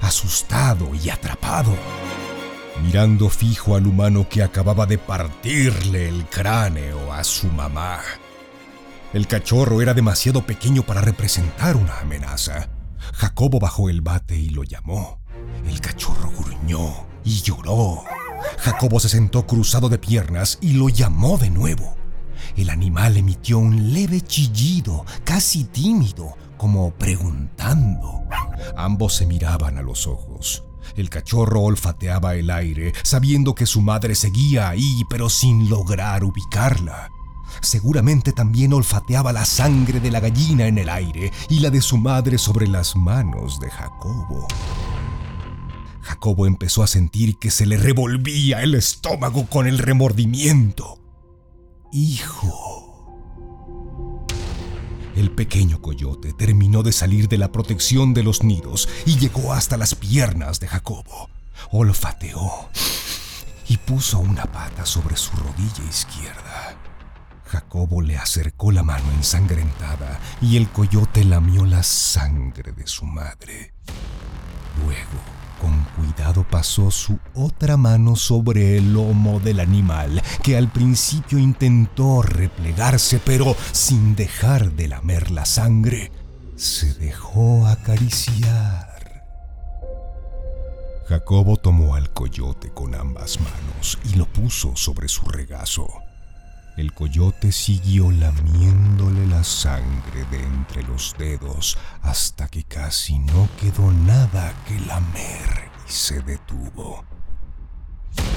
asustado 0.00 0.94
y 0.94 1.10
atrapado, 1.10 1.74
mirando 2.82 3.28
fijo 3.28 3.76
al 3.76 3.86
humano 3.86 4.28
que 4.28 4.42
acababa 4.42 4.86
de 4.86 4.98
partirle 4.98 6.08
el 6.08 6.24
cráneo 6.26 7.12
a 7.12 7.24
su 7.24 7.48
mamá. 7.48 8.00
El 9.12 9.26
cachorro 9.28 9.80
era 9.80 9.94
demasiado 9.94 10.44
pequeño 10.44 10.82
para 10.82 11.00
representar 11.00 11.76
una 11.76 12.00
amenaza. 12.00 12.68
Jacobo 13.12 13.60
bajó 13.60 13.88
el 13.88 14.00
bate 14.00 14.36
y 14.36 14.48
lo 14.48 14.64
llamó. 14.64 15.20
El 15.68 15.80
cachorro 15.80 16.32
gruñó 16.36 17.06
y 17.24 17.40
lloró. 17.42 18.02
Jacobo 18.58 18.98
se 19.00 19.08
sentó 19.08 19.46
cruzado 19.46 19.88
de 19.88 19.98
piernas 19.98 20.58
y 20.60 20.72
lo 20.72 20.88
llamó 20.88 21.38
de 21.38 21.50
nuevo. 21.50 21.96
El 22.56 22.70
animal 22.70 23.16
emitió 23.16 23.58
un 23.58 23.92
leve 23.92 24.20
chillido, 24.20 25.04
casi 25.24 25.64
tímido, 25.64 26.36
como 26.64 26.92
preguntando. 26.92 28.22
Ambos 28.74 29.16
se 29.16 29.26
miraban 29.26 29.76
a 29.76 29.82
los 29.82 30.06
ojos. 30.06 30.64
El 30.96 31.10
cachorro 31.10 31.60
olfateaba 31.60 32.36
el 32.36 32.48
aire, 32.48 32.94
sabiendo 33.02 33.54
que 33.54 33.66
su 33.66 33.82
madre 33.82 34.14
seguía 34.14 34.70
ahí, 34.70 35.02
pero 35.10 35.28
sin 35.28 35.68
lograr 35.68 36.24
ubicarla. 36.24 37.10
Seguramente 37.60 38.32
también 38.32 38.72
olfateaba 38.72 39.30
la 39.34 39.44
sangre 39.44 40.00
de 40.00 40.10
la 40.10 40.20
gallina 40.20 40.66
en 40.66 40.78
el 40.78 40.88
aire 40.88 41.32
y 41.50 41.60
la 41.60 41.68
de 41.68 41.82
su 41.82 41.98
madre 41.98 42.38
sobre 42.38 42.66
las 42.66 42.96
manos 42.96 43.60
de 43.60 43.68
Jacobo. 43.68 44.48
Jacobo 46.00 46.46
empezó 46.46 46.82
a 46.82 46.86
sentir 46.86 47.36
que 47.38 47.50
se 47.50 47.66
le 47.66 47.76
revolvía 47.76 48.62
el 48.62 48.74
estómago 48.74 49.50
con 49.50 49.66
el 49.66 49.76
remordimiento. 49.76 50.98
Hijo. 51.92 52.83
El 55.16 55.30
pequeño 55.30 55.80
coyote 55.80 56.32
terminó 56.32 56.82
de 56.82 56.90
salir 56.90 57.28
de 57.28 57.38
la 57.38 57.52
protección 57.52 58.14
de 58.14 58.24
los 58.24 58.42
nidos 58.42 58.88
y 59.06 59.16
llegó 59.16 59.52
hasta 59.52 59.76
las 59.76 59.94
piernas 59.94 60.58
de 60.58 60.66
Jacobo. 60.66 61.30
Olfateó 61.70 62.68
y 63.68 63.76
puso 63.76 64.18
una 64.18 64.44
pata 64.46 64.84
sobre 64.84 65.16
su 65.16 65.30
rodilla 65.36 65.84
izquierda. 65.88 66.76
Jacobo 67.46 68.02
le 68.02 68.16
acercó 68.16 68.72
la 68.72 68.82
mano 68.82 69.08
ensangrentada 69.12 70.18
y 70.40 70.56
el 70.56 70.68
coyote 70.68 71.24
lamió 71.24 71.64
la 71.64 71.84
sangre 71.84 72.72
de 72.72 72.86
su 72.88 73.04
madre. 73.06 73.72
Luego, 74.84 75.43
con 75.64 75.86
cuidado 75.96 76.44
pasó 76.44 76.90
su 76.90 77.18
otra 77.32 77.78
mano 77.78 78.16
sobre 78.16 78.76
el 78.76 78.92
lomo 78.92 79.40
del 79.40 79.60
animal, 79.60 80.22
que 80.42 80.58
al 80.58 80.70
principio 80.70 81.38
intentó 81.38 82.20
replegarse, 82.20 83.18
pero 83.24 83.56
sin 83.72 84.14
dejar 84.14 84.72
de 84.72 84.88
lamer 84.88 85.30
la 85.30 85.46
sangre, 85.46 86.12
se 86.54 86.92
dejó 86.92 87.66
acariciar. 87.66 89.24
Jacobo 91.08 91.56
tomó 91.56 91.94
al 91.94 92.10
coyote 92.10 92.68
con 92.68 92.94
ambas 92.94 93.38
manos 93.40 93.98
y 94.04 94.16
lo 94.16 94.26
puso 94.26 94.76
sobre 94.76 95.08
su 95.08 95.24
regazo. 95.24 96.03
El 96.76 96.92
coyote 96.92 97.52
siguió 97.52 98.10
lamiéndole 98.10 99.26
la 99.28 99.44
sangre 99.44 100.24
de 100.30 100.42
entre 100.42 100.82
los 100.82 101.14
dedos 101.16 101.78
hasta 102.02 102.48
que 102.48 102.64
casi 102.64 103.20
no 103.20 103.48
quedó 103.60 103.92
nada 103.92 104.52
que 104.66 104.80
lamer 104.80 105.70
y 105.88 105.92
se 105.92 106.20
detuvo. 106.22 107.04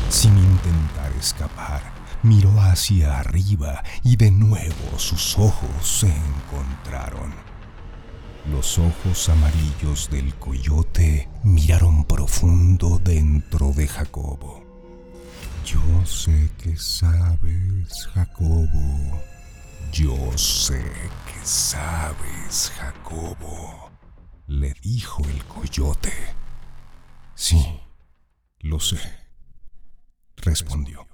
Sin 0.10 0.38
intentar 0.38 1.12
escapar, 1.20 1.82
miró 2.22 2.52
hacia 2.62 3.20
arriba 3.20 3.84
y 4.04 4.18
de 4.18 4.30
nuevo 4.30 5.00
sus 5.00 5.36
ojos 5.40 5.70
se 5.82 6.08
encontraron. 6.08 7.34
Los 8.52 8.78
ojos 8.78 9.30
amarillos 9.30 10.10
del 10.12 10.36
coyote 10.36 11.28
miraron 11.44 12.06
profundo 12.06 13.00
dentro 13.04 13.72
de 13.72 13.88
Jacobo. 13.88 14.67
Yo 15.68 16.06
sé 16.06 16.50
que 16.64 16.78
sabes, 16.78 18.08
Jacobo. 18.14 19.22
Yo 19.92 20.16
sé 20.38 20.82
que 21.26 21.46
sabes, 21.46 22.72
Jacobo. 22.78 23.92
le 24.48 24.74
dijo 24.82 25.22
el 25.28 25.44
coyote. 25.44 26.14
Sí, 27.36 27.82
lo 28.62 28.80
sé, 28.80 28.98
respondió. 30.38 31.06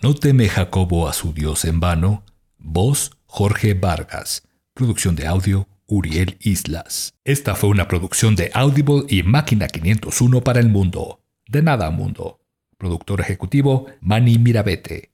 No 0.00 0.14
teme 0.14 0.48
Jacobo 0.48 1.08
a 1.08 1.12
su 1.12 1.32
Dios 1.32 1.64
en 1.64 1.80
vano. 1.80 2.22
Voz 2.58 3.10
Jorge 3.26 3.74
Vargas. 3.74 4.44
Producción 4.76 5.14
de 5.14 5.28
audio 5.28 5.68
Uriel 5.86 6.36
Islas. 6.40 7.14
Esta 7.22 7.54
fue 7.54 7.70
una 7.70 7.86
producción 7.86 8.34
de 8.34 8.50
Audible 8.54 9.04
y 9.08 9.22
Máquina 9.22 9.68
501 9.68 10.40
para 10.40 10.58
el 10.58 10.68
mundo. 10.68 11.20
De 11.46 11.62
nada 11.62 11.92
mundo. 11.92 12.40
Productor 12.76 13.20
ejecutivo 13.20 13.86
Manny 14.00 14.36
Mirabete. 14.36 15.12